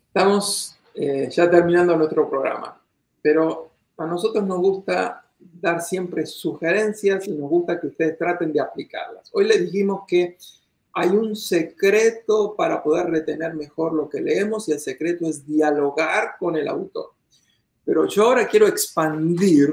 Estamos 0.07 0.77
eh, 0.95 1.29
ya 1.29 1.49
terminando 1.49 1.95
nuestro 1.95 2.29
programa, 2.29 2.81
pero 3.21 3.71
a 3.97 4.05
nosotros 4.05 4.45
nos 4.45 4.59
gusta 4.59 5.25
dar 5.39 5.81
siempre 5.81 6.25
sugerencias 6.25 7.27
y 7.27 7.31
nos 7.31 7.49
gusta 7.49 7.79
que 7.79 7.87
ustedes 7.87 8.17
traten 8.17 8.51
de 8.51 8.61
aplicarlas. 8.61 9.29
Hoy 9.33 9.45
les 9.45 9.61
dijimos 9.61 10.01
que 10.07 10.37
hay 10.93 11.09
un 11.09 11.35
secreto 11.35 12.55
para 12.55 12.81
poder 12.81 13.11
retener 13.11 13.53
mejor 13.53 13.93
lo 13.93 14.09
que 14.09 14.21
leemos 14.21 14.67
y 14.67 14.71
el 14.71 14.79
secreto 14.79 15.27
es 15.27 15.45
dialogar 15.45 16.37
con 16.39 16.55
el 16.55 16.67
autor. 16.67 17.11
Pero 17.85 18.07
yo 18.07 18.23
ahora 18.23 18.47
quiero 18.47 18.67
expandir 18.67 19.71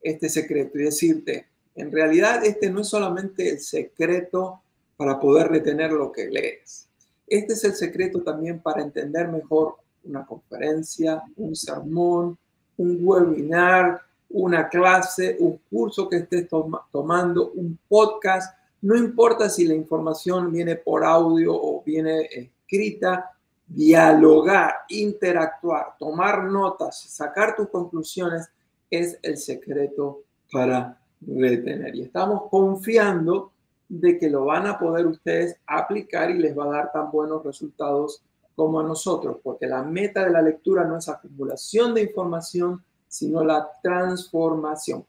este 0.00 0.28
secreto 0.28 0.78
y 0.78 0.84
decirte, 0.84 1.48
en 1.74 1.90
realidad 1.90 2.44
este 2.44 2.70
no 2.70 2.80
es 2.80 2.88
solamente 2.88 3.48
el 3.48 3.60
secreto 3.60 4.62
para 4.96 5.18
poder 5.18 5.48
retener 5.48 5.92
lo 5.92 6.12
que 6.12 6.28
lees. 6.28 6.88
Este 7.26 7.54
es 7.54 7.64
el 7.64 7.74
secreto 7.74 8.22
también 8.22 8.60
para 8.60 8.82
entender 8.82 9.28
mejor 9.28 9.76
una 10.04 10.26
conferencia, 10.26 11.22
un 11.36 11.54
sermón, 11.54 12.36
un 12.76 12.98
webinar, 13.02 14.00
una 14.30 14.68
clase, 14.68 15.36
un 15.38 15.60
curso 15.70 16.08
que 16.08 16.16
estés 16.16 16.48
tomando, 16.90 17.52
un 17.52 17.78
podcast. 17.88 18.56
No 18.80 18.96
importa 18.96 19.48
si 19.48 19.66
la 19.66 19.74
información 19.74 20.50
viene 20.52 20.76
por 20.76 21.04
audio 21.04 21.54
o 21.54 21.82
viene 21.84 22.28
escrita, 22.30 23.30
dialogar, 23.66 24.72
interactuar, 24.88 25.96
tomar 25.98 26.44
notas, 26.44 27.00
sacar 27.00 27.54
tus 27.54 27.68
conclusiones 27.68 28.50
es 28.90 29.18
el 29.22 29.38
secreto 29.38 30.22
para 30.50 31.00
retener. 31.20 31.94
Y 31.94 32.02
estamos 32.02 32.42
confiando 32.50 33.51
de 33.92 34.18
que 34.18 34.30
lo 34.30 34.46
van 34.46 34.66
a 34.66 34.78
poder 34.78 35.06
ustedes 35.06 35.56
aplicar 35.66 36.30
y 36.30 36.38
les 36.38 36.56
va 36.56 36.64
a 36.64 36.76
dar 36.78 36.92
tan 36.92 37.10
buenos 37.10 37.44
resultados 37.44 38.22
como 38.56 38.80
a 38.80 38.82
nosotros, 38.82 39.36
porque 39.42 39.66
la 39.66 39.82
meta 39.82 40.24
de 40.24 40.30
la 40.30 40.40
lectura 40.40 40.84
no 40.84 40.96
es 40.96 41.10
acumulación 41.10 41.92
de 41.92 42.02
información, 42.02 42.82
sino 43.06 43.44
la 43.44 43.70
transformación. 43.82 45.04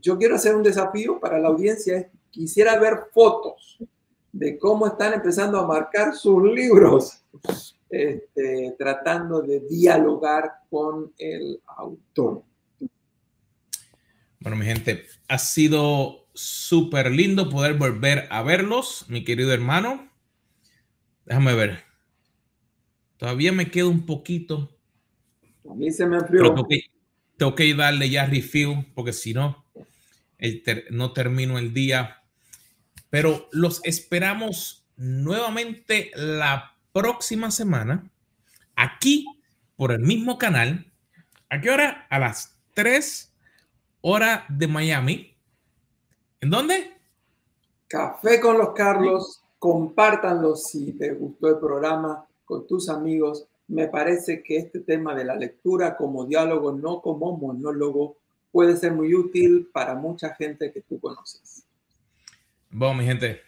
Yo 0.00 0.16
quiero 0.16 0.36
hacer 0.36 0.54
un 0.54 0.62
desafío 0.62 1.18
para 1.18 1.40
la 1.40 1.48
audiencia, 1.48 2.08
quisiera 2.30 2.78
ver 2.78 3.08
fotos 3.12 3.78
de 4.30 4.56
cómo 4.60 4.86
están 4.86 5.14
empezando 5.14 5.58
a 5.58 5.66
marcar 5.66 6.14
sus 6.14 6.40
libros, 6.44 7.24
este, 7.88 8.76
tratando 8.78 9.42
de 9.42 9.58
dialogar 9.58 10.52
con 10.70 11.12
el 11.18 11.60
autor. 11.66 12.44
Bueno, 14.38 14.56
mi 14.56 14.66
gente, 14.66 15.04
ha 15.26 15.38
sido 15.38 16.19
súper 16.34 17.10
lindo 17.10 17.48
poder 17.48 17.74
volver 17.74 18.26
a 18.30 18.42
verlos, 18.42 19.04
mi 19.08 19.24
querido 19.24 19.52
hermano. 19.52 20.08
Déjame 21.24 21.54
ver. 21.54 21.84
Todavía 23.16 23.52
me 23.52 23.70
queda 23.70 23.86
un 23.86 24.06
poquito. 24.06 24.76
A 25.70 25.74
mí 25.74 25.90
se 25.90 26.06
me 26.06 26.16
enfrió. 26.16 26.54
tengo, 27.36 27.54
que, 27.54 27.74
darle 27.74 28.08
ya 28.08 28.26
refill 28.26 28.86
porque 28.94 29.12
si 29.12 29.34
no, 29.34 29.66
no 30.90 31.12
termino 31.12 31.58
el 31.58 31.74
día. 31.74 32.22
Pero 33.10 33.48
los 33.52 33.84
esperamos 33.84 34.86
nuevamente 34.96 36.10
la 36.14 36.76
próxima 36.92 37.50
semana 37.50 38.10
aquí 38.76 39.26
por 39.76 39.92
el 39.92 40.00
mismo 40.00 40.38
canal. 40.38 40.86
¿A 41.48 41.60
qué 41.60 41.70
hora? 41.70 42.06
A 42.10 42.18
las 42.18 42.58
3 42.74 43.34
horas 44.00 44.44
de 44.48 44.66
Miami. 44.66 45.36
¿En 46.40 46.48
dónde? 46.48 46.96
Café 47.86 48.40
con 48.40 48.56
los 48.56 48.72
Carlos. 48.72 49.42
Compártanlo 49.58 50.56
si 50.56 50.92
te 50.92 51.12
gustó 51.12 51.48
el 51.48 51.58
programa 51.58 52.26
con 52.46 52.66
tus 52.66 52.88
amigos. 52.88 53.46
Me 53.68 53.88
parece 53.88 54.42
que 54.42 54.56
este 54.56 54.80
tema 54.80 55.14
de 55.14 55.24
la 55.24 55.36
lectura 55.36 55.96
como 55.96 56.24
diálogo, 56.24 56.72
no 56.72 57.02
como 57.02 57.36
monólogo, 57.36 58.16
puede 58.50 58.76
ser 58.76 58.92
muy 58.92 59.14
útil 59.14 59.68
para 59.72 59.94
mucha 59.94 60.34
gente 60.34 60.72
que 60.72 60.80
tú 60.80 60.98
conoces. 60.98 61.64
Bueno, 62.70 62.94
mi 62.94 63.04
gente, 63.04 63.42